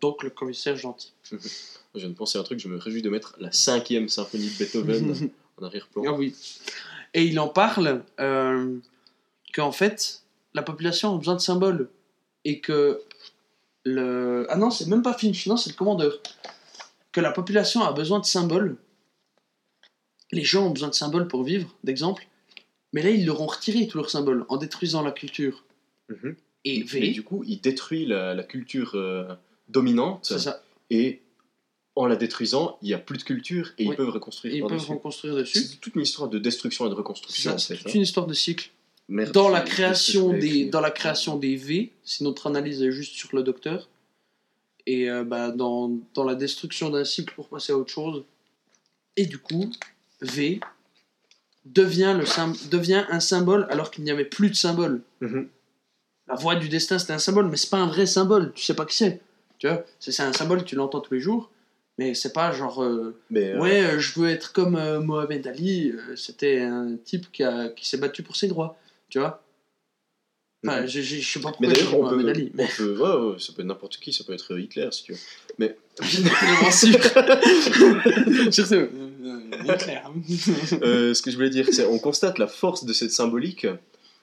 [0.00, 1.12] Donc le commissaire gentil.
[1.94, 4.48] Je viens de penser à un truc, je me réjouis de mettre la cinquième symphonie
[4.48, 5.30] de Beethoven
[5.60, 6.04] en arrière-plan.
[6.06, 6.36] Ah oui.
[7.14, 8.76] Et il en parle euh,
[9.52, 10.22] qu'en fait,
[10.54, 11.88] la population a besoin de symboles.
[12.44, 13.02] Et que
[13.84, 14.46] le.
[14.48, 16.20] Ah non, c'est même pas Finch, non, c'est le commandeur.
[17.12, 18.76] Que la population a besoin de symboles.
[20.32, 22.26] Les gens ont besoin de symboles pour vivre, d'exemple.
[22.92, 25.64] Mais là, ils leur ont retiré tous leurs symboles en détruisant la culture.
[26.08, 26.36] Mhm.
[26.64, 29.34] Et Mais du coup, il détruit la, la culture euh,
[29.68, 30.26] dominante.
[30.26, 30.62] ça.
[30.90, 31.22] Et
[31.96, 33.92] en la détruisant, il n'y a plus de culture et Oui.
[33.92, 35.58] ils peuvent reconstruire Et ils peuvent reconstruire dessus.
[35.60, 37.52] C'est toute une histoire de destruction et de reconstruction.
[37.52, 37.96] en c'est fait, toute hein.
[37.96, 38.70] une histoire de cycle.
[39.32, 43.28] Dans la création des dans la création des V si notre analyse est juste sur
[43.34, 43.88] le docteur
[44.86, 48.24] et euh, bah, dans, dans la destruction d'un cycle pour passer à autre chose
[49.16, 49.70] et du coup
[50.22, 50.60] V
[51.64, 52.24] devient le
[52.70, 55.02] devient un symbole alors qu'il n'y avait plus de symbole.
[55.20, 55.48] Mhm.
[56.28, 58.74] la voix du destin c'était un symbole mais c'est pas un vrai symbole tu sais
[58.74, 59.20] pas qui c'est
[59.58, 59.84] tu vois.
[59.98, 61.50] C'est c'est un symbole tu l'entends tous les jours
[61.98, 66.60] mais c'est pas genre euh, Mais, euh, ouais je veux être comme Mohamed Ali c'était
[66.60, 68.78] un type qui, a- qui s'est battu pour ses droits
[69.10, 69.42] tu vois
[70.66, 70.88] Enfin, Mhm.
[70.88, 72.50] je, je, je sais pas Mais pourquoi je d'ailleurs, on peut, Mohamed Ali.
[72.54, 72.64] Mais...
[72.64, 75.12] on peut- ouais, ouais, ça peut être n'importe qui, ça peut être Hitler si tu
[75.12, 75.18] veux.
[75.58, 76.70] Mais Bien
[78.64, 78.88] sûr.
[79.62, 79.98] Euh, Hitler.
[80.82, 83.66] euh, ce que je voulais dire, c'est on constate la force de cette symbolique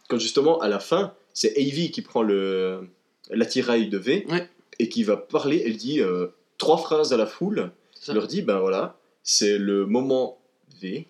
[0.10, 2.88] quand justement à la fin, c'est Avy qui prend le
[3.32, 4.48] l'attirail de V Ouais.
[4.80, 5.64] et qui va parler.
[5.66, 6.28] Elle dit euh,
[6.58, 7.72] trois phrases à la foule.
[8.08, 10.40] Elle leur dit ben voilà, c'est le moment
[10.82, 11.08] V.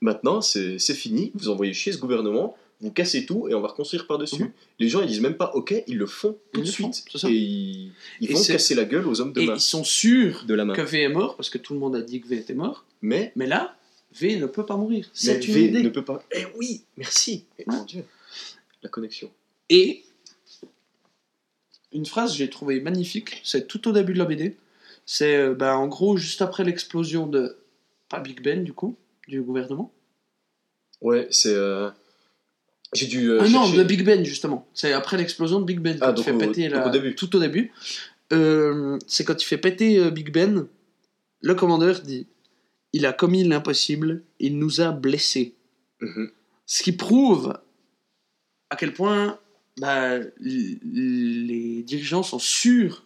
[0.00, 1.32] Maintenant, c'est fini.
[1.34, 2.56] Vous envoyez chier ce gouvernement.
[2.80, 4.44] Vous cassez tout et on va reconstruire par-dessus.
[4.44, 4.52] Mhm.
[4.78, 7.18] Les gens ils disent même pas ok, ils le font tout Ils de font, suite
[7.18, 7.28] ça.
[7.28, 7.90] et ils,
[8.20, 9.54] ils Et vont casser la gueule aux hommes de Et main.
[9.56, 10.74] ils sont sûrs De la main.
[10.74, 12.84] que V est mort parce que tout le monde a dit que V était mort.
[13.02, 13.76] Mais Mais là,
[14.14, 15.10] V ne peut pas mourir.
[15.12, 15.82] C'est une V idée.
[15.82, 16.22] ne peut pas.
[16.30, 17.46] Eh oui, merci.
[17.58, 17.74] Eh, Ouais.
[17.78, 18.04] Mon Dieu,
[18.84, 19.28] la connexion.
[19.70, 20.04] Et
[21.92, 24.56] une phrase que j'ai trouvée magnifique, c'est tout au début de la BD.
[25.04, 27.56] C'est euh, ben, en gros juste après l'explosion de.
[28.08, 28.96] Pas Big Ben du coup,
[29.28, 29.92] du gouvernement.
[31.00, 31.54] Ouais, c'est.
[31.54, 31.90] euh,
[32.92, 33.30] J'ai dû.
[33.30, 34.66] euh, Ah non, de Big Ben justement.
[34.74, 36.86] C'est après l'explosion de Big Ben Ah, quand donc il fait au- péter la...
[36.88, 37.14] au début.
[37.14, 37.72] tout au début.
[38.32, 40.66] Euh, c'est quand il fait péter euh, Big Ben,
[41.40, 42.26] le commandeur dit
[42.92, 45.54] il a commis l'impossible, il nous a blessés.
[46.00, 46.30] Mhm.
[46.66, 47.58] Ce qui prouve
[48.70, 49.38] à quel point
[49.78, 53.04] bah, les dirigeants sont sûrs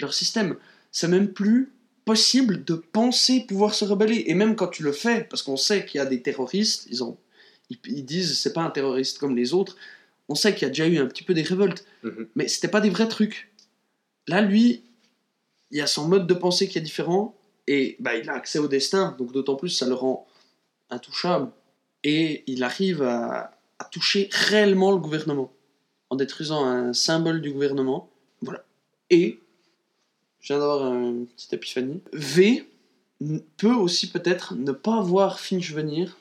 [0.00, 0.56] de leur système.
[0.90, 1.72] C'est même plus
[2.04, 4.24] possible de penser pouvoir se rebeller.
[4.26, 7.02] Et même quand tu le fais, parce qu'on sait qu'il y a des terroristes, ils,
[7.04, 7.16] ont,
[7.70, 9.76] ils, ils disent c'est pas un terroriste comme les autres,
[10.28, 12.28] on sait qu'il y a déjà eu un petit peu des révoltes, Mhm.
[12.34, 13.52] mais c'était pas des vrais trucs.
[14.26, 14.82] Là, lui,
[15.70, 17.36] il y a son mode de pensée qui est différent,
[17.66, 20.26] et bah, il a accès au destin, donc d'autant plus ça le rend
[20.90, 21.50] intouchable.
[22.04, 25.52] Et il arrive à, à toucher réellement le gouvernement,
[26.10, 28.10] en détruisant un symbole du gouvernement.
[28.40, 28.64] Voilà.
[29.10, 29.38] Et
[30.42, 32.02] Je viens d'avoir une petite épiphanie.
[32.12, 32.66] V
[33.56, 36.16] peut aussi peut-être ne pas voir Finch venir.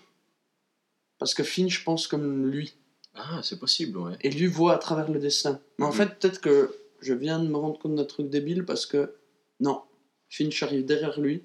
[1.17, 2.73] Parce que Finch pense comme lui.
[3.15, 4.13] Ah, c'est possible, ouais.
[4.21, 5.59] Et lui voit à travers le dessin.
[5.79, 5.95] Mais en Mhm.
[5.95, 9.13] fait, peut-être que je viens de me rendre compte d'un truc débile parce que.
[9.59, 9.81] Non.
[10.29, 11.41] Finch arrive derrière lui.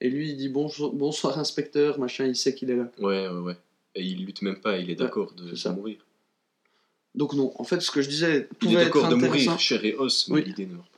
[0.00, 2.90] Et lui, il dit bonjour, bonsoir, inspecteur, machin, il sait qu'il est là.
[2.98, 3.56] Ouais, ouais, ouais.
[3.94, 5.96] Et il lutte même pas, il est d'accord de, de mourir.
[7.14, 7.52] Donc, non.
[7.58, 10.34] En fait, ce que je disais Il est d'accord de mourir, chair et os, mais
[10.36, 10.44] Oui.
[10.44, 10.95] l'idée ne meurt pas.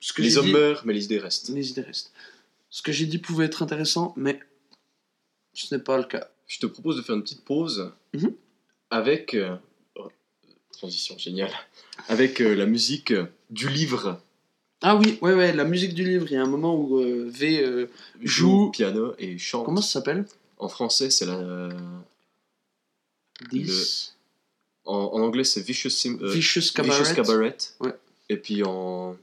[0.00, 1.48] Ce que Les hommes dit- meurent, mais les idées restent.
[1.48, 2.12] Les idées restent.
[2.70, 4.38] Ce que j'ai dit pouvait être intéressant, mais
[5.54, 6.28] ce n'est pas le cas.
[6.46, 8.32] Je te propose de faire une petite pause Mhm.
[8.90, 9.34] avec.
[9.34, 9.56] euh,
[9.96, 10.08] oh,
[10.72, 11.50] transition géniale.
[12.08, 14.20] Avec euh, la musique euh, du livre.
[14.82, 16.26] Ah oui, ouais, ouais, la musique du livre.
[16.28, 16.98] Il y a un moment où
[17.30, 17.88] V
[18.20, 19.64] Joue Joue- piano et chante.
[19.64, 20.26] Comment ça s'appelle?
[20.58, 21.68] En français, c'est la.
[23.50, 24.14] 10.
[24.84, 27.00] En, en anglais, c'est Vicious, Sim- Vicious Cabaret.
[27.00, 27.56] Vicious Cabaret.
[27.80, 27.94] Ouais.
[28.28, 29.16] Et puis en,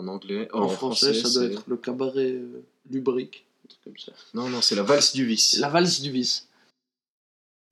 [0.00, 0.48] en anglais.
[0.52, 3.44] oh, En, français, ça doit être le cabaret euh, lubrique.
[3.64, 4.12] Un truc comme ça.
[4.34, 5.58] Non, non, c'est la valse du vice.
[5.58, 6.46] La valse du vice.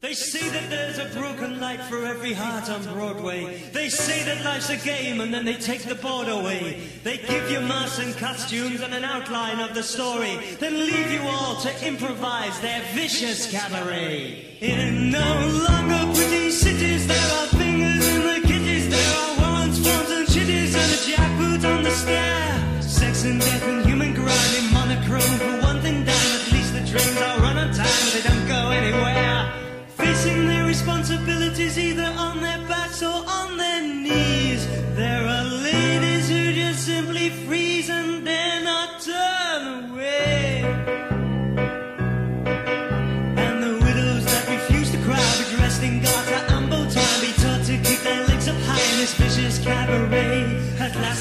[0.01, 3.69] They say that there's a broken light for every heart on Broadway.
[3.73, 6.81] They say that life's a game and then they take the board away.
[7.03, 11.23] They give you masks and costumes and an outline of the story, then leave you
[11.23, 14.59] all to improvise their vicious cabaret.
[14.61, 17.49] In no longer pretty cities, there are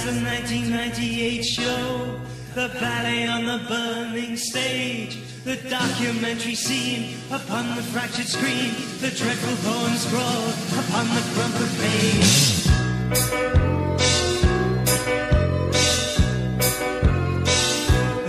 [0.08, 2.18] the 1998 show,
[2.56, 9.58] the ballet on the burning stage, the documentary scene upon the fractured screen, the dreadful
[9.70, 12.64] poem scrawled upon the crumpled page.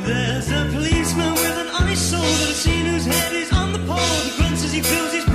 [0.04, 3.78] There's a policeman with an honest soul that I've seen whose head is on the
[3.86, 4.18] pole.
[4.26, 5.27] He grunts as he fills his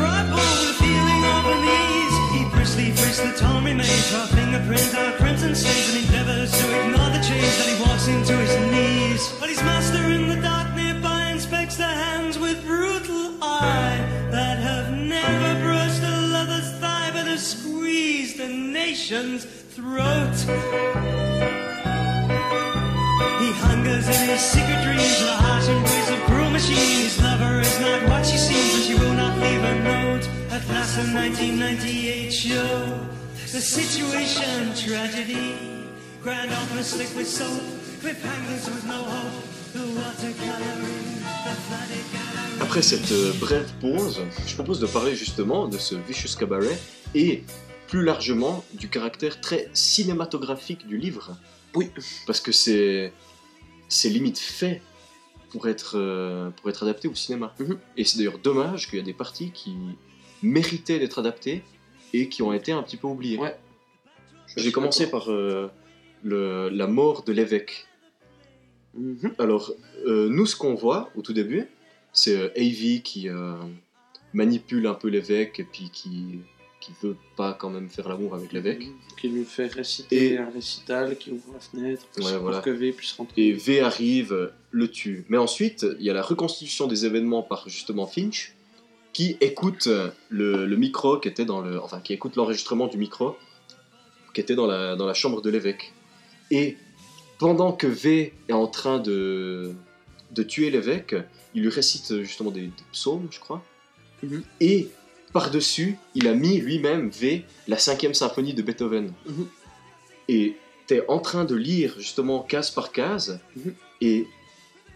[2.74, 7.22] Briskly frisks the torn remains, our fingerprints, our and stains, and endeavors to ignore the
[7.22, 9.32] change that he walks into his knees.
[9.40, 14.02] But his master in the dark nearby inspects the hands with brutal eye
[14.32, 20.34] that have never brushed a lover's thigh, but have squeezed a nation's throat.
[23.38, 27.04] He hungers in his secret dreams, the harsh embrace of cruel machine.
[27.04, 30.43] His lover is not what she seems, and she will not leave a note.
[30.54, 32.99] At last, the 1998 show,
[33.51, 35.56] the situation tragedy.
[36.22, 37.64] Grand opera slick with soap,
[38.04, 39.34] cliffhangers with no hope.
[39.74, 41.10] The watercoloring,
[41.45, 42.62] the flooded gallery.
[42.62, 46.78] Après cette euh, brève pause, je propose de parler justement de ce Vicious Cabaret
[47.16, 47.43] et
[47.88, 51.36] plus largement du caractère très cinématographique du livre.
[51.74, 51.89] Oui.
[52.28, 53.12] Parce que c'est
[53.89, 54.84] c'est limite fait
[55.49, 57.56] pour être, euh, pour être adapté au cinéma.
[57.60, 57.80] Mhm.
[57.97, 59.74] Et c'est d'ailleurs dommage qu'il y a des parties qui
[60.44, 61.64] méritaient d'être adaptées
[62.14, 63.38] et qui ont été un petit peu oubliées.
[63.38, 63.56] Ouais.
[64.56, 65.68] J'ai commencé par euh,
[66.24, 67.88] le- la mort de l'évêque.
[68.96, 69.34] Mhm.
[69.39, 69.72] Alors,
[70.06, 71.66] euh, nous, ce qu'on voit au tout début,
[72.12, 73.56] c'est euh, Avy qui euh,
[74.34, 76.39] manipule un peu l'évêque et puis qui,
[76.80, 78.88] qui veut pas quand même faire l'amour avec l'évêque.
[79.20, 82.60] Qui lui fait réciter Et- un récital, qui ouvre la fenêtre, pour, Ouais, pour voilà.
[82.60, 83.48] que V puisse rentrer.
[83.48, 85.26] Et V arrive, le tue.
[85.30, 88.54] Mais ensuite, il y a la reconstitution des événements par justement Finch,
[89.14, 92.97] qui écoute euh, le, le micro qui était dans le, enfin qui écoute l'enregistrement du
[92.97, 93.38] micro
[94.34, 95.93] qui était dans la, dans la chambre de l'évêque.
[96.49, 96.78] Et
[97.38, 99.74] pendant que V est en train de,
[100.32, 101.16] de tuer l'évêque,
[101.53, 103.64] il lui récite euh, justement des, des psaumes, je crois.
[104.24, 104.43] Mhm.
[104.59, 104.89] Et
[105.34, 109.14] par-dessus, il a mis lui-même V la cinquième symphonie de Beethoven.
[109.28, 109.47] Mhm.
[110.30, 110.55] Et
[110.88, 113.74] t'es en train de lire justement case par case, Mhm.
[114.01, 114.28] et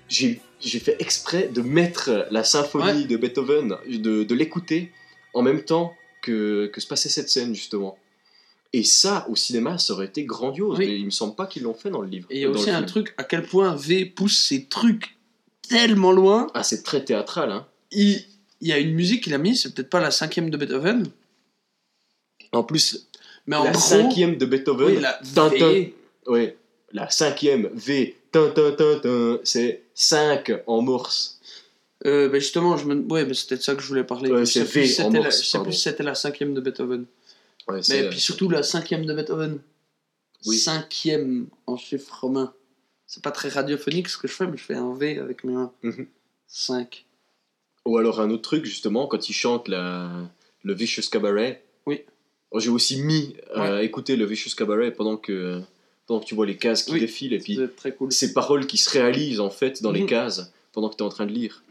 [0.08, 4.91] j'ai j'ai fait exprès de mettre la symphonie de Beethoven, de, de l'écouter
[5.36, 5.93] en même temps
[6.24, 7.97] que, que se passait cette scène justement.
[8.74, 10.88] Et ça, au cinéma, ça aurait été grandiose, Oui.
[10.88, 12.28] mais il me semble pas qu'ils l'ont fait dans le livre.
[12.32, 15.16] Et il y a aussi un truc, à quel point V pousse ses trucs
[15.70, 16.47] tellement loin.
[16.53, 17.68] Ah, c'est très théâtral, hein.
[17.91, 18.20] Il,
[18.60, 21.05] il y a une musique qu'il a mis, c'est peut-être pas la cinquième de Beethoven,
[22.51, 23.08] En plus,
[23.45, 25.95] mais en la gros, cinquième de Beethoven, oui, la tin, tin, V,
[26.26, 26.58] ouais,
[26.91, 28.18] la cinquième V,
[29.43, 31.39] c'est 5 en morse.
[32.06, 32.95] Euh, ben justement, je me...
[33.12, 34.32] ouais, mais c'était de ça que je voulais parler.
[34.32, 35.24] Ouais, Je c'est sais plus V si en c'était la...
[35.24, 35.70] morse, je sais pardon.
[35.70, 37.06] plus si c'était la cinquième de Beethoven.
[37.68, 39.60] Ouais, Mais puis surtout la cinquième de Beethoven.
[40.45, 40.58] Oui.
[40.58, 42.54] Cinquième en chiffre romain.
[43.08, 45.54] C'est pas très radiophonique ce que je fais, mais je fais un V avec mes
[45.54, 45.74] mains.
[45.82, 46.06] Mhm.
[46.48, 47.06] 5.
[47.86, 50.30] Ou alors un autre truc, justement, quand il chante la...
[50.64, 51.64] le Vicious Cabaret.
[51.88, 52.04] Oui.
[52.52, 55.62] Alors, J'ai aussi mis à écouter le Vicious Cabaret pendant que,
[56.08, 56.99] pendant que tu vois les cases qui Oui.
[57.01, 57.60] défilent et puis
[57.97, 58.12] cool.
[58.12, 60.08] ces paroles qui se réalisent en fait dans les Mhm.
[60.08, 61.64] cases pendant que tu es en train de lire.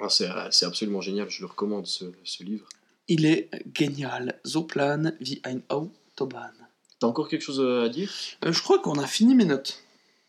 [0.00, 2.68] Ah, c'est c'est absolument génial, je le recommande ce, ce livre.
[3.08, 4.40] Il est génial.
[4.46, 6.52] Zoplan wie ein Autobahn.
[6.98, 8.10] T'as encore quelque chose à dire?
[8.44, 9.82] Euh, je crois qu'on a fini mes notes.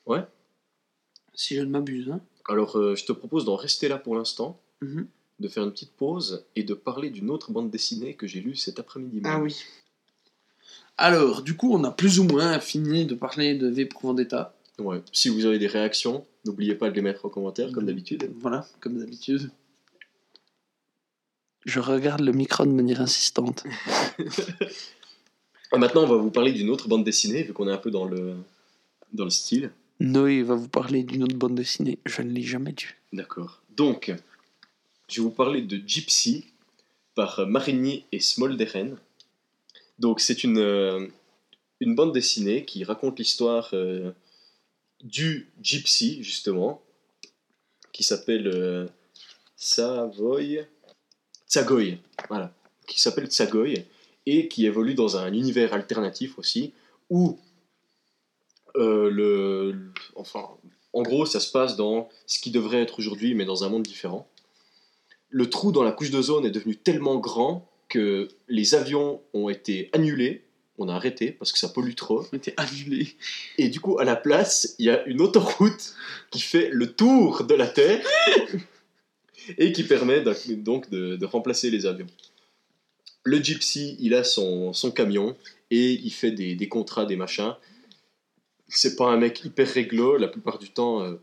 [0.05, 0.23] Ouais.
[1.33, 2.09] Si je ne m'abuse.
[2.11, 2.19] Hein.
[2.47, 5.07] Alors, euh, je te propose d'en rester là pour l'instant, Mhm.
[5.39, 8.55] de faire une petite pause et de parler d'une autre bande dessinée que j'ai lue
[8.55, 9.21] cet après-midi.
[9.23, 9.55] Ah oui.
[10.97, 14.55] Alors, du coup, on a plus ou moins fini de parler de V pour Vendetta.
[14.79, 15.01] Ouais.
[15.11, 18.31] Si vous avez des réactions, n'oubliez pas de les mettre en commentaire, comme d'habitude.
[18.39, 19.49] Voilà, comme d'habitude.
[21.65, 23.63] Je regarde le micro de manière insistante.
[24.19, 27.91] Et maintenant, on va vous parler d'une autre bande dessinée, vu qu'on est un peu
[27.91, 28.35] dans le,
[29.13, 29.71] dans le style.
[29.99, 31.99] Noé va vous parler d'une autre bande dessinée.
[32.05, 32.97] Je ne l'ai jamais vue.
[33.13, 33.61] D'accord.
[33.75, 34.13] Donc,
[35.09, 36.45] je vais vous parler de Gypsy
[37.15, 38.97] par Marigny et Smolderen.
[39.99, 41.07] Donc, c'est une, euh,
[41.79, 44.11] une bande dessinée qui raconte l'histoire euh,
[45.03, 46.81] du Gypsy, justement,
[47.93, 48.87] qui s'appelle euh,
[49.55, 50.65] Savoy.
[51.47, 52.53] Tsagoy, voilà.
[52.87, 53.85] Qui s'appelle Tsagoy
[54.25, 56.73] et qui évolue dans un univers alternatif aussi,
[57.09, 57.39] où
[58.75, 60.49] le- enfin,
[60.91, 63.83] en gros, ça se passe dans ce qui devrait être aujourd'hui, mais dans un monde
[63.83, 64.27] différent.
[65.29, 69.89] Le trou dans la couche d'ozone est devenu tellement grand que les avions ont été
[69.93, 70.43] annulés,
[70.77, 73.15] on a arrêté parce que ça pollue trop, On était annulé.
[73.57, 75.95] et du coup, à la place, il y a une autoroute
[76.31, 78.05] qui fait le tour de la Terre
[79.57, 82.07] et qui permet donc de, de remplacer les avions.
[83.23, 85.35] Le gypsy, il a son, son camion
[85.71, 87.55] et il fait des, des contrats, des machins.
[88.67, 91.15] C'est pas un mec hyper réglo, la plupart du temps, euh,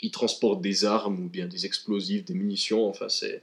[0.00, 3.42] il transporte des armes ou bien des explosifs, des munitions, enfin c'est.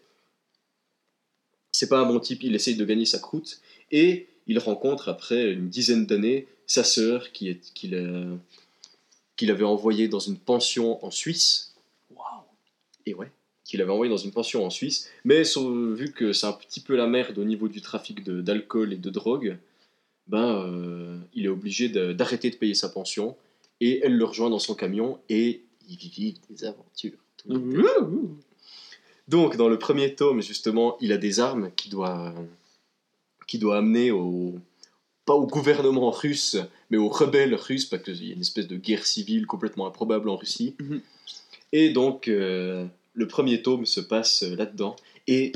[1.72, 3.62] C'est pas un bon type, il essaye de gagner sa croûte
[3.92, 10.20] et il rencontre après une dizaine d'années sa sœur qui est- qu'il avait envoyée dans
[10.20, 11.74] une pension en Suisse.
[12.16, 12.44] Waouh.
[13.06, 13.32] Et ouais,
[13.64, 15.10] qu'il avait envoyé dans une pension en Suisse.
[15.26, 18.94] Mais vu que c'est un petit peu la merde au niveau du trafic de- d'alcool
[18.94, 19.58] et de drogue,
[20.28, 23.36] ben, euh, il est obligé de- d'arrêter de payer sa pension.
[23.80, 27.14] Et elle le rejoint dans son camion et ils vivent des aventures.
[27.38, 27.50] tout.
[29.32, 32.34] Donc, dans le premier tome, justement, il a des armes doit,
[33.48, 34.60] qu'il doit amener au.
[35.26, 36.58] pas au gouvernement russe,
[36.90, 40.28] mais aux rebelles russes, parce qu'il y a une espèce de guerre civile complètement improbable
[40.28, 40.76] en Russie.
[40.82, 41.02] Mhm.
[41.72, 45.54] Et donc, euh, le premier tome se passe euh, là-dedans, et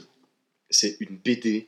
[0.69, 1.67] c'est une BD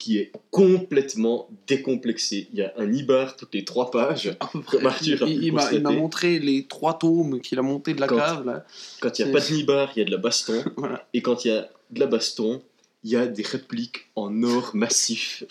[0.00, 2.48] qui est complètement décomplexée.
[2.52, 4.34] Il y a un ibar toutes les trois pages.
[4.70, 8.16] Comme Arthur il, il m'a, montré les trois tomes qu'il a montés de la Quand-
[8.16, 8.46] cave.
[8.46, 8.64] Là.
[9.00, 10.64] Quand il n'y a pas de nibar, il y a de la baston.
[10.76, 11.06] Voilà.
[11.12, 12.62] Et quand il y a de la baston,
[13.04, 15.44] il y a des répliques en or massif.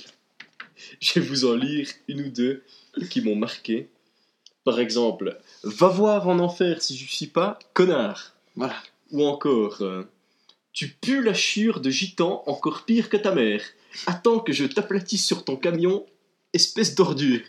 [1.00, 2.64] Je vais vous en lire une ou deux
[3.12, 3.88] qui m'ont marqué.
[4.64, 8.34] Par exemple, Va voir en enfer si je suis pas connard.
[8.56, 8.76] Voilà.
[9.12, 10.04] Ou encore, euh,
[10.74, 13.62] Tu pues la chure de gitan encore pire que ta mère.
[14.06, 16.06] Attends que je t'aplatisse sur ton camion,
[16.54, 17.42] espèce d'ordure.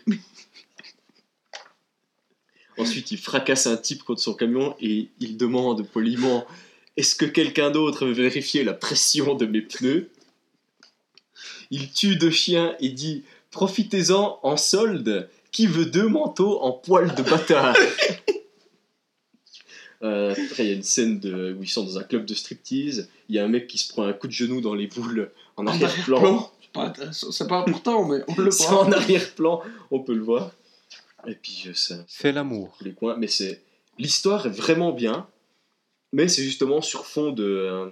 [2.77, 6.45] Ensuite, il fracasse un type contre son camion et il demande poliment
[6.97, 10.09] Est-ce que quelqu'un d'autre veut vérifier la pression de mes pneus?
[11.69, 17.13] Il tue deux chiens et dit Profitez-en en solde, qui veut deux manteaux en poil
[17.15, 17.75] de bâtard?
[20.03, 22.33] Euh, Après, il y a une scène de, où ils sont dans un club de
[22.33, 23.07] striptease.
[23.29, 25.29] Il y a un mec qui se prend un coup de genou dans les boules
[25.61, 26.51] en arrière-plan.
[26.75, 27.11] arrière-plan.
[27.31, 28.85] C'est pas important, mais on le C'est voit.
[28.85, 30.51] en arrière-plan, on peut le voir.
[31.27, 32.77] Et puis, euh, ça, Fais l'amour.
[32.81, 33.15] les coins.
[33.17, 33.61] Mais c'est
[33.97, 35.27] l'histoire est vraiment bien,
[36.13, 37.89] mais c'est justement sur fond de euh,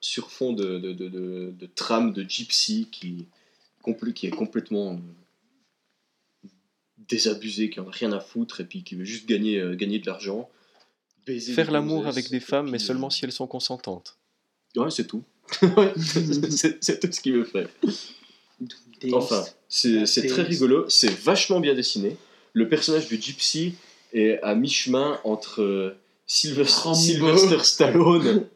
[0.00, 3.26] sur fond de, de, de, de, de trame de gypsy qui,
[3.84, 6.48] compl- qui est complètement euh,
[7.08, 9.98] désabusé, qui en a rien à foutre et puis qui veut juste gagner, euh, gagner
[9.98, 10.48] de l'argent.
[11.54, 14.16] Faire l'amour avec des femmes, mais seulement si elles sont consentantes.
[14.76, 15.24] Ouais, c'est tout.
[16.80, 17.68] C'est tout ce qu'il veut faire.
[19.12, 22.16] Enfin, c'est très rigolo, c'est vachement bien dessiné.
[22.52, 23.74] Le personnage du Gypsy
[24.12, 25.96] est à mi-chemin entre euh.
[26.26, 28.46] Sylvester Stallone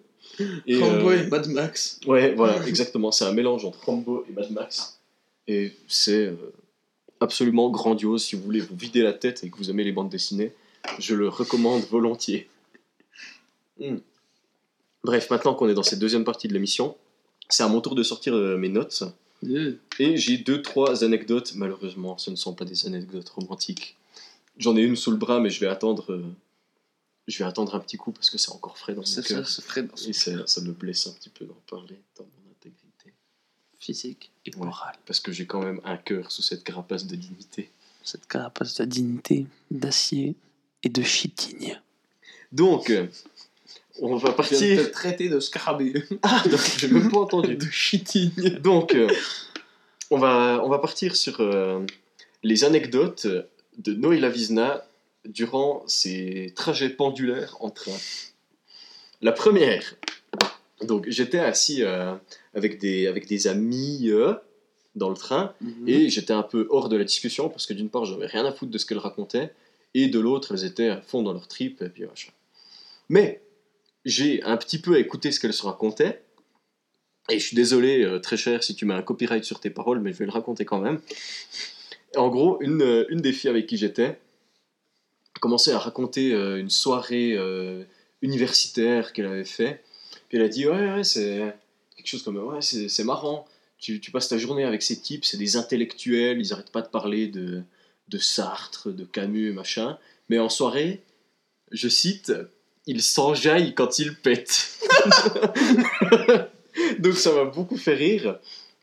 [0.66, 0.78] et.
[0.78, 2.00] Rambo euh, et Mad Max.
[2.06, 3.12] ouais, voilà, exactement.
[3.12, 4.98] C'est un mélange entre Rambo et Mad Max.
[5.46, 6.52] Et c'est euh,
[7.20, 8.24] absolument grandiose.
[8.24, 10.52] Si vous voulez vous vider la tête et que vous aimez les bandes dessinées,
[10.98, 12.48] je le recommande volontiers.
[13.78, 13.98] Hmm.
[15.04, 16.96] Bref, maintenant qu'on est dans cette deuxième partie de l'émission,
[17.48, 19.02] c'est à mon tour de sortir euh, mes notes.
[19.98, 21.54] Et j'ai deux, trois anecdotes.
[21.54, 23.96] Malheureusement, ce ne sont pas des anecdotes romantiques.
[24.58, 26.12] J'en ai une sous le bras, mais je vais attendre.
[26.12, 26.22] euh,
[27.28, 29.48] je vais attendre un petit coup parce que c'est encore frais dans mon cœur.
[29.48, 32.50] c'est très dans Et ça, ça me blesse un petit peu d'en parler dans mon
[32.50, 33.14] intégrité.
[33.78, 34.66] physique et Ouais.
[34.66, 34.94] moral.
[35.06, 37.70] Parce que j'ai quand même un cœur sous cette carapace de dignité.
[38.02, 40.34] Cette carapace de dignité, d'acier
[40.82, 41.80] et de chitigne.
[42.52, 42.92] Donc,
[44.00, 44.90] on va partir.
[44.90, 45.92] traiter de scarabée.
[46.22, 47.56] Ah, donc, j'ai même pas entendu.
[47.56, 48.58] de chitigne.
[48.60, 49.08] Donc, euh,
[50.10, 51.80] on, va, on va partir sur euh,
[52.42, 53.26] les anecdotes
[53.78, 54.84] de Noé Lavizna
[55.24, 57.96] durant ses trajets pendulaires en train.
[59.22, 59.96] La première,
[60.82, 62.14] donc j'étais assis euh,
[62.54, 64.10] avec, des, avec des amis
[64.94, 65.52] dans le train
[65.86, 68.52] et j'étais un peu hors de la discussion parce que d'une part j'avais rien à
[68.52, 69.52] foutre de ce qu'elles racontaient
[69.92, 72.30] et de l'autre elles étaient à fond dans leur trip et puis machin.
[73.10, 73.42] Mais
[74.04, 76.22] j'ai un petit peu écouté ce qu'elles se racontaient
[77.28, 80.00] et je suis désolé euh, très cher si tu mets un copyright sur tes paroles
[80.00, 81.00] mais je vais le raconter quand même.
[82.16, 84.18] En gros, une, euh, une des filles avec qui j'étais
[85.40, 87.38] commençait à raconter euh, une soirée
[88.20, 89.82] universitaire qu'elle avait fait.
[90.28, 91.54] Puis elle a dit Ouais, c'est
[91.96, 93.46] quelque chose comme Ouais, c'est marrant.
[93.78, 96.88] Tu, tu passes ta journée avec ces types, c'est des intellectuels, ils arrêtent pas de
[96.88, 97.62] parler de,
[98.08, 99.98] de Sartre, de Camus, machin.
[100.28, 101.02] Mais en soirée,
[101.70, 102.30] je cite
[102.86, 104.78] Ils s'enjaillent quand ils pètent.
[106.98, 108.38] Donc ça m'a beaucoup fait rire.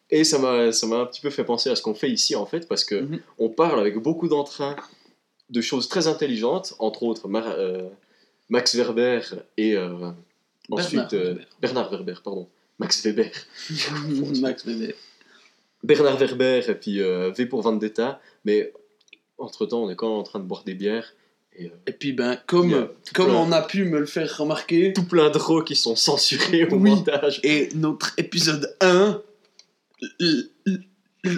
[0.10, 2.36] Et ça m'a ça m'a un petit peu fait penser à ce qu'on fait ici
[2.36, 3.20] en fait, parce que Mhm.
[3.40, 4.76] on parle avec beaucoup d'entrain
[5.50, 7.90] de choses très intelligentes, entre autres Mar- euh,
[8.50, 9.22] Max Weber
[9.58, 10.12] et euh,
[10.70, 11.46] ensuite euh, Weber.
[11.62, 12.48] Bernard Werber, pardon,
[12.80, 13.32] Max Weber,
[14.42, 14.94] Max Weber.
[15.84, 18.74] Bernard Werber et puis euh, V pour Vendetta, mais
[19.38, 21.14] entre temps on est quand même en train de boire des bières
[21.58, 24.38] et euh, Et puis, ben, a comme, comme plein- on a pu me le faire
[24.38, 26.92] remarquer, tout plein de rots qui sont censurés au Oui.
[26.92, 27.40] montage.
[27.44, 29.22] et notre épisode 1,
[30.20, 30.84] l- l-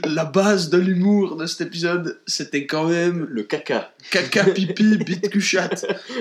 [0.06, 3.94] la base de l'humour de cet épisode, c'était quand même Le caca.
[4.12, 5.70] caca, pipi, bite, cuchat.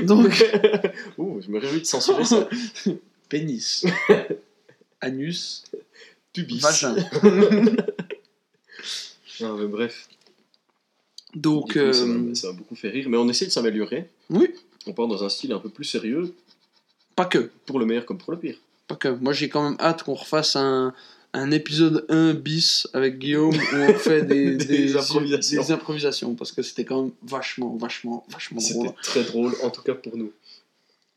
[0.05, 0.33] Donc,
[1.19, 2.49] Ouh, je me réjouis de censurer ça.
[3.29, 3.85] pénis,
[5.03, 5.65] anus,
[6.33, 6.61] Pubis.
[6.61, 6.97] vagin.
[9.41, 10.09] Mais bref.
[11.41, 13.51] Donc, Du coup, ça euh, m'a- ça m'a beaucoup fait rire, mais on essaie de
[13.51, 14.09] s'améliorer.
[14.31, 14.49] oui,
[14.87, 16.35] On part dans un style un peu plus sérieux,
[17.17, 17.51] pas que.
[17.67, 18.57] pour le meilleur comme pour le pire.
[18.87, 19.09] Pas que.
[19.09, 20.95] Moi, j'ai quand même hâte qu'on refasse un,
[21.35, 25.63] un épisode 1 bis avec Guillaume où on fait des, Des improvisations.
[25.63, 28.89] des improvisations parce que c'était quand même vachement, vachement, vachement drôle.
[29.03, 30.33] C'était très drôle, en tout cas pour nous.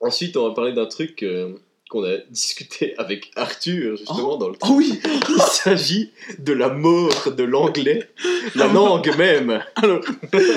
[0.01, 1.53] Ensuite, on va parler d'un truc euh,
[1.91, 4.97] qu'on a discuté avec Arthur, justement, dans le Oh oui
[5.29, 8.09] Il s'agit de la mort de l'anglais,
[8.55, 9.61] la langue même.
[9.75, 9.99] Alors,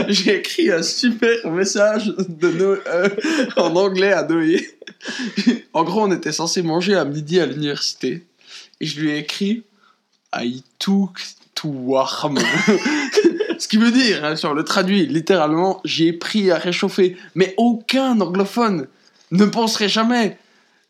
[0.07, 3.09] j'ai écrit un super message de Noé- euh,
[3.57, 4.79] en anglais à Noé.
[5.73, 8.25] en gros, on était censé manger à midi à l'université.
[8.81, 9.65] Et je lui ai écrit
[10.33, 11.19] I took
[11.57, 12.39] to warm.
[13.59, 17.17] Ce qui veut dire, hein, si on le traduit littéralement, j'ai pris à réchauffer.
[17.35, 18.87] Mais aucun anglophone
[19.33, 20.39] ne penserait jamais,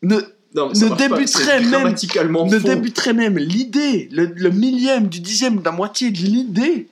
[0.03, 0.19] ne,
[0.55, 2.67] Non, Ne ça débuterait même- grammaticalement ne faux.
[2.67, 6.87] débuterait même l'idée, le, le millième du dixième de la moitié de l'idée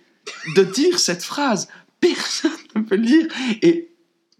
[0.55, 1.69] de dire cette phrase.
[2.01, 3.27] Personne ne peut le dire.
[3.61, 3.87] Et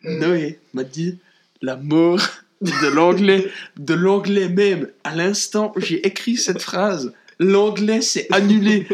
[0.03, 1.17] Noé m'a dit
[1.61, 2.19] la mort
[2.61, 4.88] de l'anglais, de l'anglais même.
[5.05, 8.88] À l'instant où j'ai écrit cette phrase, l'anglais s'est annulé.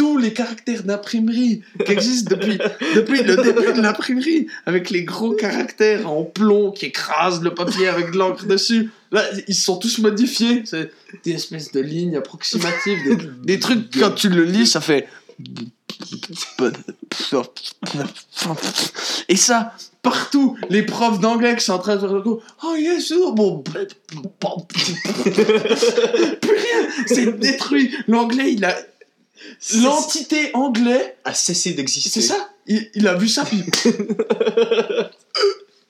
[0.00, 2.58] Tous les caractères d'imprimerie qui existent depuis,
[2.94, 7.86] depuis le début de l'imprimerie, avec les gros caractères en plomb qui écrasent le papier
[7.86, 10.62] avec de l'encre dessus, là, ils sont tous modifiés.
[10.64, 10.90] C'est
[11.22, 15.06] des espèces de lignes approximatives, des, des trucs, quand tu le lis, ça fait.
[19.28, 22.40] Et ça, partout, les profs d'anglais qui sont en train de faire le coup.
[22.64, 23.62] Oh yes, oh, bon.
[23.62, 23.82] Plus
[26.42, 27.94] rien, c'est détruit.
[28.08, 28.74] L'anglais, il a.
[29.82, 32.08] L'entité anglais, a cessé d'exister.
[32.10, 33.64] c'est ça il, il a vu ça, puis.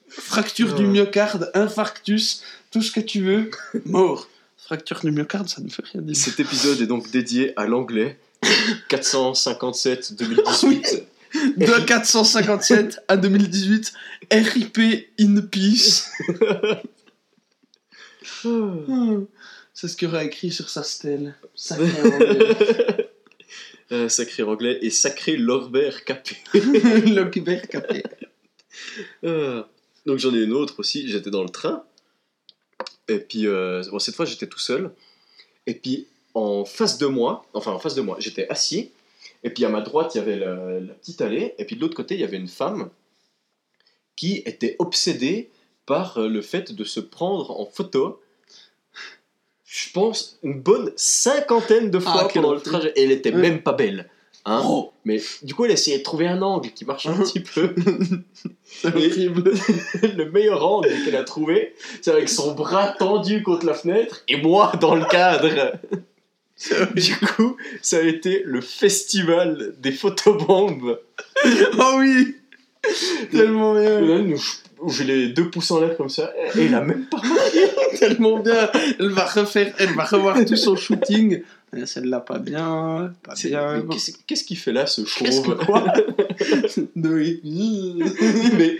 [0.09, 3.51] Fracture du myocarde, infarctus, tout ce que tu veux,
[3.84, 4.28] mort.
[4.57, 6.16] Fracture du myocarde, ça ne veut rien dire.
[6.16, 8.18] Cet épisode est donc dédié à l'anglais.
[8.88, 11.07] 457 2018.
[11.57, 13.92] De 457 à 2018,
[14.32, 14.78] RIP
[15.20, 16.11] in peace.
[18.44, 19.24] Hmm.
[19.74, 21.34] C'est ce qu'il aura écrit sur sa stèle.
[21.55, 23.11] Sacré anglais.
[23.93, 26.36] Euh, sacré anglais et sacré Lorbert Capé.
[26.55, 27.24] Le
[27.66, 28.05] capé.
[29.24, 29.64] Euh,
[30.07, 31.82] donc j'en ai une autre aussi, j'étais dans le train.
[33.09, 34.93] Et puis, euh, bon, cette fois j'étais tout seul.
[35.66, 38.93] Et puis en face de moi, enfin en face de moi, j'étais assis.
[39.43, 41.55] Et puis à ma droite, il y avait la, la petite allée.
[41.59, 42.91] Et puis de l'autre côté, il y avait une femme
[44.14, 45.51] qui était obsédée
[45.84, 48.22] par le fait de se prendre en photo.
[49.72, 52.92] Je pense une bonne cinquantaine de fois Ah, pendant le trajet.
[52.96, 53.40] Et elle était Ouais.
[53.40, 54.08] même pas belle.
[54.44, 57.38] Hein Oh, Mais du coup, elle essayait de trouver un angle qui marche un petit
[57.40, 57.72] peu.
[58.64, 59.52] c'est horrible.
[60.16, 64.38] le meilleur angle qu'elle a trouvé, c'est avec son bras tendu contre la fenêtre et
[64.38, 65.78] moi dans le cadre.
[66.96, 70.98] Du coup, ça a été le festival des photobombes.
[71.78, 72.34] Oh oui
[73.30, 74.40] Tellement bien Là, nous, Où
[74.89, 77.20] j'ai les deux pouces en l'air comme ça, et il a même pas
[77.99, 81.43] Tellement bien Elle va refaire, elle va revoir tout son shooting.
[81.85, 83.85] Celle-là, pas bien, pas bien.
[84.26, 85.57] Qu'est-ce qu'il fait là, ce chauve
[86.97, 88.78] Mais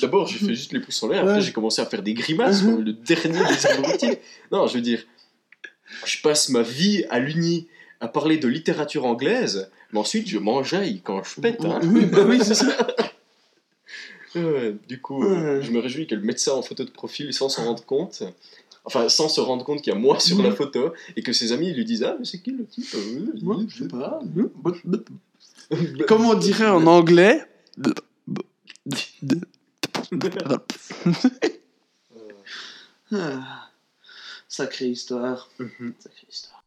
[0.00, 2.62] d'abord, j'ai fait juste les pouces en l'air, après j'ai commencé à faire des grimaces,
[2.62, 4.18] comme le dernier des abrutis.
[4.50, 5.02] Non, je veux dire,
[6.04, 7.68] je passe ma vie à l'uni
[8.00, 11.64] à parler de littérature anglaise, mais ensuite je m'enjaille quand je pète.
[11.64, 11.80] Hein.
[11.84, 12.76] Oui, bah oui, c'est ça.
[14.36, 17.48] Euh, du coup, euh, je me réjouis que le médecin en photo de profil, sans
[17.48, 18.22] s'en rendre compte,
[18.84, 21.52] enfin sans se rendre compte qu'il y a moi sur la photo, et que ses
[21.52, 24.20] amis lui disent Ah, mais c'est qui le type Euh, Moi, je sais pas.
[26.08, 27.42] Comment on dirait en anglais
[33.12, 33.68] Ah,
[34.48, 35.48] Sacrée histoire.
[35.58, 35.94] Mhm.
[35.98, 36.64] Sacrée histoire.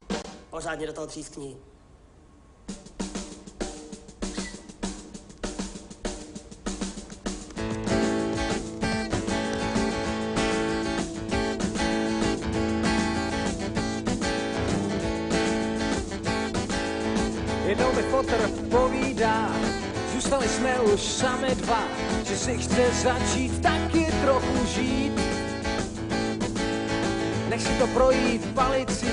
[18.30, 19.49] Fotr povídá,
[20.13, 21.84] zůstali jsme už sami dva,
[22.23, 25.13] že si chce začít taky trochu žít.
[27.49, 29.11] Nech si to projít palicí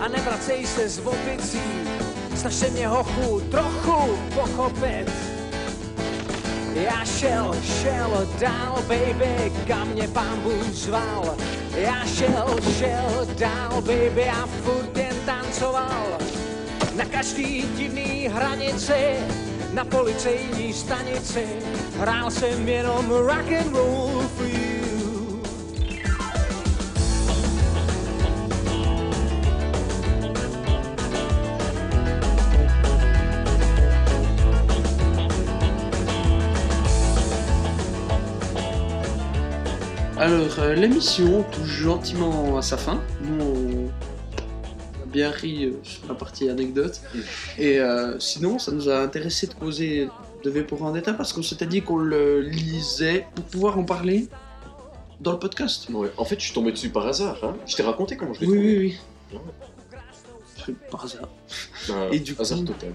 [0.00, 1.62] a nevracej se z opicí.
[2.34, 5.12] Snaž se mě hochu trochu pochopit.
[6.74, 11.36] Já šel, šel dál, baby, kam mě pán Bůh zval.
[11.76, 16.18] Já šel, šel dál, baby, a furt jen tancoval.
[16.96, 19.18] Na každý divný hranici,
[19.72, 21.46] na policejní stanici,
[21.98, 24.74] hrál jsem jenom rock and roll for you.
[40.16, 43.00] Alors, euh, l'émission touche gentiment à sa fin.
[43.20, 43.83] Nous, on
[45.14, 47.00] bien ri euh, sur la partie anecdote.
[47.58, 50.08] Et euh, sinon, ça nous a intéressé de causer
[50.44, 54.28] de V pour Vendetta parce qu'on s'était dit qu'on le lisait pour pouvoir en parler
[55.20, 55.86] dans le podcast.
[55.90, 56.10] Ouais.
[56.18, 57.38] En fait, je suis tombé dessus par hasard.
[57.42, 57.54] Hein.
[57.66, 58.76] Je t'ai raconté comment je l'ai Oui, trouvé.
[58.76, 58.96] oui,
[59.32, 59.38] oui.
[60.66, 61.28] C'est Par hasard.
[61.90, 62.92] Un Et du hasard coup- total.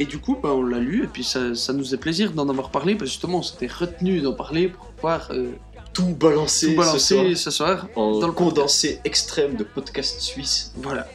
[0.00, 2.48] Et du coup, bah, on l'a lu, et puis ça, ça nous fait plaisir d'en
[2.48, 5.50] avoir parlé, parce que justement, on s'était retenu d'en parler pour pouvoir euh,
[5.92, 10.72] Tout balancer, tout balancer ce soir en dans le condensé extrême de podcast suisse.
[10.76, 11.08] Voilà.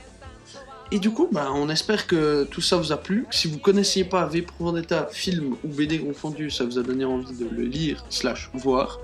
[0.93, 3.25] Et du coup, bah, on espère que tout ça vous a plu.
[3.31, 7.03] Si vous connaissiez pas V pour Vendetta, film ou BD confondu, ça vous a donné
[7.03, 8.99] envie de le lire slash voir.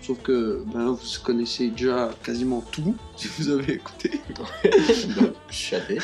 [0.00, 4.18] Sauf que ben, vous connaissez déjà quasiment tout, si vous avez écouté.
[5.50, 5.98] Je savais.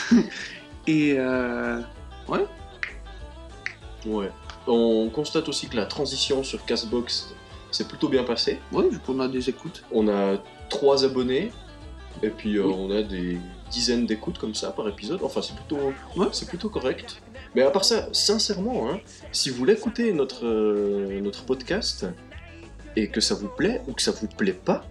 [0.87, 1.81] Et euh,
[2.29, 2.45] ouais,
[4.05, 4.31] Ouais.
[4.67, 7.35] On constate aussi que la transition sur Castbox
[7.71, 8.59] s'est plutôt bien passée.
[8.73, 9.83] ouais, vu qu'on a des écoutes.
[9.93, 10.37] On a
[10.69, 11.53] trois abonnés
[12.23, 12.75] et puis euh, Oui.
[12.77, 13.39] on a des
[13.71, 15.21] dizaines d'écoutes comme ça par épisode.
[15.23, 16.27] Enfin, c'est plutôt, Ouais.
[16.33, 17.23] c'est plutôt correct.
[17.55, 19.01] Mais à part ça, sincèrement, hein,
[19.33, 22.07] si vous voulez écouter notre, euh, notre podcast
[22.97, 24.85] et que ça vous plaît ou que ça vous plaît pas,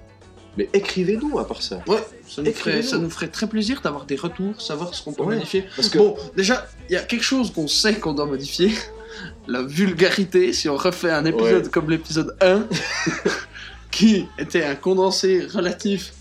[0.58, 1.82] mais écrivez-nous à part ça.
[1.88, 1.98] Ouais,
[2.28, 5.24] ça nous, ferait, ça nous ferait très plaisir d'avoir des retours, savoir ce qu'on peut
[5.24, 5.66] Ouais, modifier.
[5.76, 8.72] Parce que Bon, déjà, il y a quelque chose qu'on sait qu'on doit modifier.
[9.48, 11.70] La vulgarité, si on refait un épisode Ouais.
[11.72, 12.68] comme l'épisode 1,
[13.92, 16.14] qui était un condensé relatif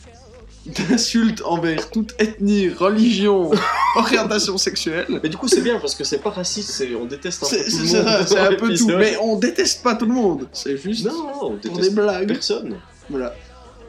[0.67, 3.51] d'insultes envers toute ethnie, religion,
[3.97, 5.21] orientation sexuelle.
[5.23, 7.69] Mais du coup, c'est bien parce que c'est pas raciste, on déteste un peu tout
[7.69, 8.27] le monde.
[8.27, 8.89] c'est un peu tout.
[8.99, 10.49] Mais on déteste pas tout le monde.
[10.53, 12.29] C'est juste Non, non, on pour des déteste blagues.
[12.29, 12.77] personne.
[13.11, 13.35] Voilà.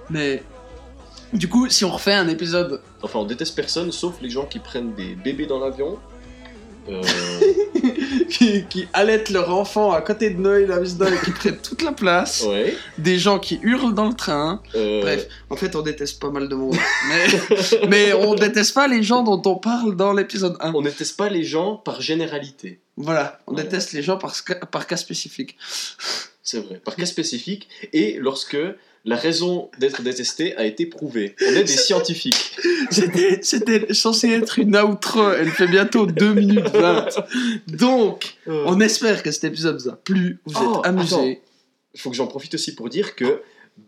[0.09, 0.43] Mais
[1.33, 4.59] du coup, si on refait un épisode Enfin, on déteste personne sauf les gens qui
[4.59, 5.97] prennent des bébés dans l'avion.
[6.89, 7.01] Euh,
[8.29, 11.91] qui, qui allaitent leur enfant à côté de Noël Wisdom et qui prennent toute la
[11.91, 12.75] place, ouais.
[12.97, 14.61] des gens qui hurlent dans le train.
[14.75, 16.75] euh, Bref, en fait, on déteste pas mal de monde.
[17.09, 20.73] Mais, mais on déteste pas les gens dont on parle dans l'épisode 1.
[20.73, 22.79] On déteste pas les gens par généralité.
[22.97, 23.63] Voilà, on Ouais.
[23.63, 24.35] déteste les gens par,
[24.71, 25.57] par cas spécifique.
[26.43, 26.81] C'est vrai.
[26.83, 28.57] Par cas spécifique et lorsque
[29.05, 31.35] la raison d'être détesté a été prouvée.
[31.41, 32.57] On est des scientifiques.
[32.89, 37.07] C'était, censé être une outro, elle fait bientôt 2 minutes 20.
[37.67, 41.41] Donc, on espère que cet épisode vous a plu, vous Oh, êtes amusés.
[41.93, 43.41] Il faut que j'en profite aussi pour dire que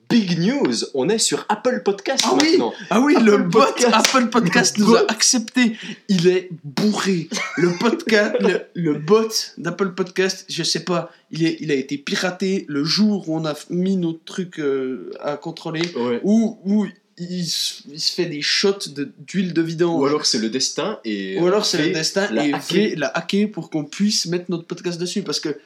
[0.09, 2.73] Big News, on est sur Apple Podcast Ah oui maintenant.
[2.89, 3.93] Ah oui, Apple le bot Podcast.
[3.93, 5.76] Apple Podcast Le nous a accepté.
[6.07, 7.27] Il est bourré.
[7.57, 9.27] le podcast, le, le bot
[9.57, 13.45] d'Apple Podcast, je sais pas, il, est, il a été piraté le jour où on
[13.45, 16.22] a mis notre truc euh, à contrôler, Ouais.
[16.23, 16.85] où, où
[17.18, 20.01] il, se- il se fait des shots de- d'huile de vidange.
[20.01, 21.38] Ou alors c'est le destin et.
[21.39, 22.95] Ou alors c'est le destin l'a et hacké.
[22.95, 25.57] l'a hacké pour qu'on puisse mettre notre podcast dessus parce que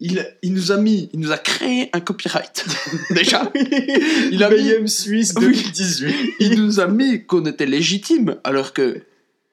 [0.00, 2.64] il, il nous a mis, il nous a créé un copyright
[3.10, 3.50] déjà.
[4.32, 5.46] Il a mis, BM Suisse Oui.
[5.46, 6.14] 2018.
[6.40, 9.02] il nous a mis qu'on était légitime alors que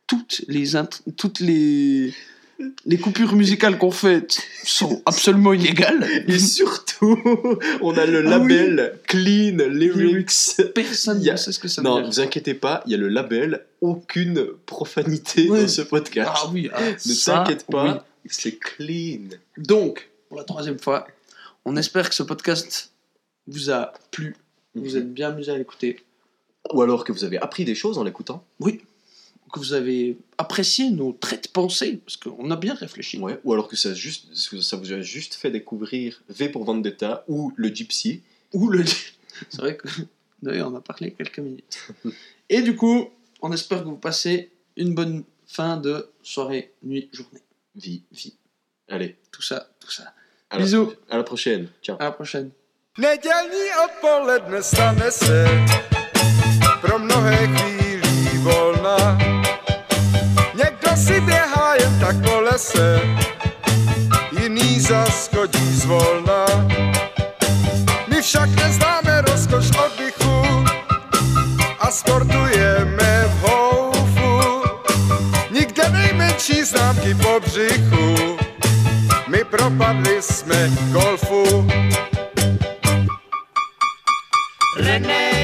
[0.08, 0.76] toutes les
[1.18, 2.14] toutes les
[2.86, 6.08] les coupures musicales qu'on fait sont absolument illégales.
[6.30, 7.20] Et surtout,
[7.82, 8.48] on a le Ah oui.
[8.56, 10.62] label Clean Lyrics.
[10.74, 12.08] Personne a- ne sait ce que ça veut Non, dire.
[12.08, 15.62] vous inquiétez pas, il y a le label aucune profanité Oui.
[15.64, 16.32] dans ce podcast.
[16.34, 18.30] Ah oui, ah, ne t'inquiète pas, oui.
[18.32, 19.36] c'est clean.
[19.58, 21.08] Donc, pour la troisième fois,
[21.64, 22.92] on espère que ce podcast
[23.48, 24.36] vous a plu.
[24.74, 26.04] Vous êtes bien amusé à l'écouter.
[26.74, 28.44] Ou alors que vous avez appris des choses en l'écoutant.
[28.60, 33.18] que vous avez apprécié nos traits de pensée, parce qu'on a bien réfléchi.
[33.18, 33.40] Ouais.
[33.46, 37.54] Ou alors que ça, juste, ça vous a juste fait découvrir V pour Vendetta ou
[37.56, 38.22] le Gypsy.
[38.52, 38.84] Ou le...
[39.50, 39.88] C'est vrai que
[40.42, 41.88] d'ailleurs on a parlé quelques minutes.
[42.50, 43.08] Et du coup,
[43.42, 47.40] on espère que vous passez une bonne fin de soirée, nuit, journée,
[47.74, 48.04] Vie.
[48.12, 48.34] vie,
[48.88, 50.14] Allez, tout ça, tout ça.
[50.50, 51.68] À la, Bisous, à la prochaine.
[51.82, 51.98] Ciao.
[52.00, 52.52] à la prochaine.
[52.98, 55.48] Nedělní odpoledne stane se
[56.82, 59.18] pro mnohé chvílí volna.
[60.56, 63.02] Někdo si běhá jen tak po lese,
[64.42, 66.46] jiný zas chodí zvolna.
[68.08, 70.66] My však neznáme rozkoš oddychu
[71.80, 74.64] a sportujeme v houfu.
[75.52, 78.38] Nikde nejmenší známky po břichu,
[79.58, 81.68] propadli jsme golfu.
[84.78, 85.35] René